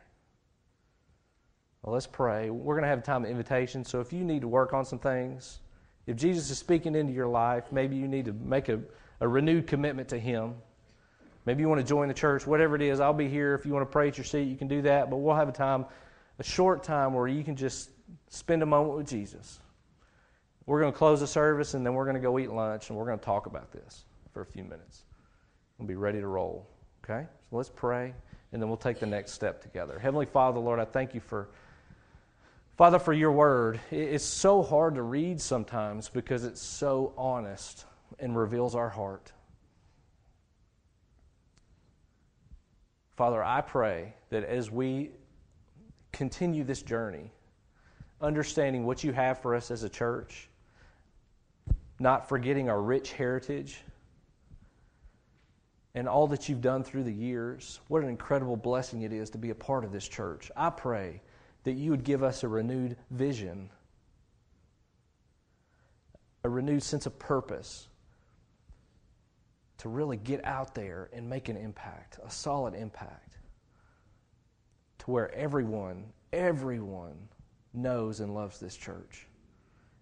Well, 1.83 1.93
let's 1.93 2.07
pray. 2.07 2.49
We're 2.49 2.75
going 2.75 2.83
to 2.83 2.89
have 2.89 2.99
a 2.99 3.03
time 3.03 3.25
of 3.25 3.29
invitation. 3.29 3.83
So 3.83 3.99
if 3.99 4.13
you 4.13 4.23
need 4.23 4.41
to 4.41 4.47
work 4.47 4.73
on 4.73 4.85
some 4.85 4.99
things, 4.99 5.59
if 6.07 6.15
Jesus 6.15 6.49
is 6.49 6.57
speaking 6.57 6.95
into 6.95 7.13
your 7.13 7.27
life, 7.27 7.71
maybe 7.71 7.95
you 7.95 8.07
need 8.07 8.25
to 8.25 8.33
make 8.33 8.69
a, 8.69 8.79
a 9.19 9.27
renewed 9.27 9.67
commitment 9.67 10.09
to 10.09 10.19
Him. 10.19 10.55
Maybe 11.45 11.61
you 11.61 11.69
want 11.69 11.81
to 11.81 11.87
join 11.87 12.07
the 12.07 12.13
church, 12.13 12.47
whatever 12.47 12.75
it 12.75 12.81
is, 12.81 12.99
I'll 12.99 13.13
be 13.13 13.27
here. 13.27 13.53
If 13.53 13.65
you 13.65 13.73
want 13.73 13.85
to 13.87 13.91
pray 13.91 14.07
at 14.07 14.17
your 14.17 14.23
seat, 14.23 14.43
you 14.43 14.55
can 14.55 14.67
do 14.67 14.81
that. 14.83 15.09
But 15.09 15.17
we'll 15.17 15.35
have 15.35 15.49
a 15.49 15.53
time, 15.53 15.85
a 16.39 16.43
short 16.43 16.83
time, 16.83 17.13
where 17.13 17.27
you 17.27 17.43
can 17.43 17.55
just 17.55 17.89
spend 18.29 18.63
a 18.63 18.65
moment 18.65 18.97
with 18.97 19.07
Jesus. 19.07 19.59
We're 20.65 20.79
going 20.79 20.93
to 20.93 20.97
close 20.97 21.19
the 21.19 21.27
service 21.27 21.73
and 21.73 21.85
then 21.85 21.93
we're 21.93 22.05
going 22.05 22.15
to 22.15 22.21
go 22.21 22.39
eat 22.39 22.49
lunch 22.49 22.89
and 22.89 22.97
we're 22.97 23.05
going 23.05 23.19
to 23.19 23.25
talk 23.25 23.45
about 23.45 23.71
this 23.71 24.05
for 24.33 24.41
a 24.41 24.45
few 24.45 24.63
minutes. 24.63 25.03
We'll 25.77 25.87
be 25.87 25.95
ready 25.95 26.21
to 26.21 26.27
roll. 26.27 26.65
Okay? 27.03 27.27
So 27.49 27.57
let's 27.57 27.69
pray 27.69 28.13
and 28.53 28.61
then 28.61 28.69
we'll 28.69 28.77
take 28.77 28.99
the 28.99 29.05
next 29.05 29.33
step 29.33 29.61
together. 29.61 29.99
Heavenly 29.99 30.25
Father, 30.25 30.59
Lord, 30.59 30.79
I 30.79 30.85
thank 30.85 31.13
you 31.13 31.19
for. 31.19 31.49
Father, 32.77 32.97
for 32.97 33.13
your 33.13 33.31
word, 33.31 33.79
it's 33.91 34.23
so 34.23 34.63
hard 34.63 34.95
to 34.95 35.03
read 35.03 35.39
sometimes 35.39 36.09
because 36.09 36.43
it's 36.43 36.61
so 36.61 37.13
honest 37.17 37.85
and 38.19 38.35
reveals 38.35 38.73
our 38.73 38.89
heart. 38.89 39.31
Father, 43.15 43.43
I 43.43 43.61
pray 43.61 44.15
that 44.29 44.43
as 44.43 44.71
we 44.71 45.11
continue 46.11 46.63
this 46.63 46.81
journey, 46.81 47.31
understanding 48.21 48.85
what 48.85 49.03
you 49.03 49.11
have 49.11 49.39
for 49.39 49.55
us 49.55 49.69
as 49.69 49.83
a 49.83 49.89
church, 49.89 50.49
not 51.99 52.27
forgetting 52.27 52.69
our 52.69 52.81
rich 52.81 53.13
heritage 53.13 53.81
and 55.93 56.07
all 56.07 56.25
that 56.27 56.49
you've 56.49 56.61
done 56.61 56.83
through 56.83 57.03
the 57.03 57.13
years, 57.13 57.79
what 57.87 58.01
an 58.01 58.09
incredible 58.09 58.55
blessing 58.55 59.03
it 59.03 59.13
is 59.13 59.29
to 59.29 59.37
be 59.37 59.51
a 59.51 59.55
part 59.55 59.83
of 59.83 59.91
this 59.91 60.07
church. 60.07 60.49
I 60.55 60.71
pray 60.71 61.21
that 61.65 61.73
you 61.73 61.91
would 61.91 62.03
give 62.03 62.23
us 62.23 62.43
a 62.43 62.47
renewed 62.47 62.97
vision, 63.11 63.69
a 66.43 66.49
renewed 66.49 66.81
sense 66.81 67.05
of 67.05 67.19
purpose 67.19 67.87
to 69.83 69.89
really 69.89 70.15
get 70.15 70.43
out 70.45 70.73
there 70.73 71.09
and 71.11 71.29
make 71.29 71.49
an 71.49 71.57
impact, 71.57 72.17
a 72.25 72.31
solid 72.31 72.73
impact, 72.73 73.35
to 74.99 75.11
where 75.11 75.29
everyone, 75.35 76.05
everyone 76.31 77.17
knows 77.73 78.21
and 78.21 78.33
loves 78.33 78.61
this 78.61 78.77
church. 78.77 79.27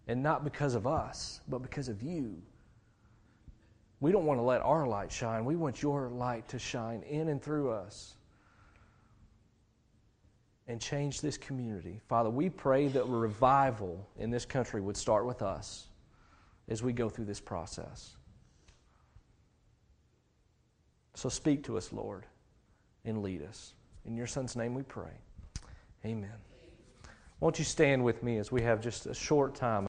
And 0.07 0.21
not 0.21 0.43
because 0.43 0.75
of 0.75 0.85
us, 0.85 1.41
but 1.47 1.63
because 1.63 1.89
of 1.89 2.03
you. 2.03 2.39
We 4.01 4.11
don't 4.11 4.27
want 4.27 4.37
to 4.37 4.43
let 4.43 4.61
our 4.61 4.85
light 4.85 5.11
shine. 5.11 5.45
We 5.45 5.55
want 5.55 5.81
your 5.81 6.09
light 6.09 6.47
to 6.49 6.59
shine 6.59 7.01
in 7.01 7.29
and 7.29 7.41
through 7.41 7.71
us 7.71 8.13
and 10.67 10.79
change 10.79 11.21
this 11.21 11.39
community. 11.39 11.99
Father, 12.07 12.29
we 12.29 12.51
pray 12.51 12.87
that 12.89 13.07
revival 13.07 14.07
in 14.19 14.29
this 14.29 14.45
country 14.45 14.79
would 14.79 14.95
start 14.95 15.25
with 15.25 15.41
us 15.41 15.87
as 16.69 16.83
we 16.83 16.93
go 16.93 17.09
through 17.09 17.25
this 17.25 17.41
process. 17.41 18.15
So 21.13 21.29
speak 21.29 21.63
to 21.65 21.77
us, 21.77 21.91
Lord, 21.91 22.25
and 23.05 23.21
lead 23.21 23.41
us. 23.43 23.73
In 24.05 24.15
your 24.15 24.27
Son's 24.27 24.55
name 24.55 24.73
we 24.73 24.83
pray. 24.83 25.11
Amen. 26.05 26.31
Won't 27.39 27.59
you 27.59 27.65
stand 27.65 28.03
with 28.03 28.23
me 28.23 28.37
as 28.37 28.51
we 28.51 28.61
have 28.61 28.81
just 28.81 29.05
a 29.07 29.13
short 29.13 29.55
time? 29.55 29.79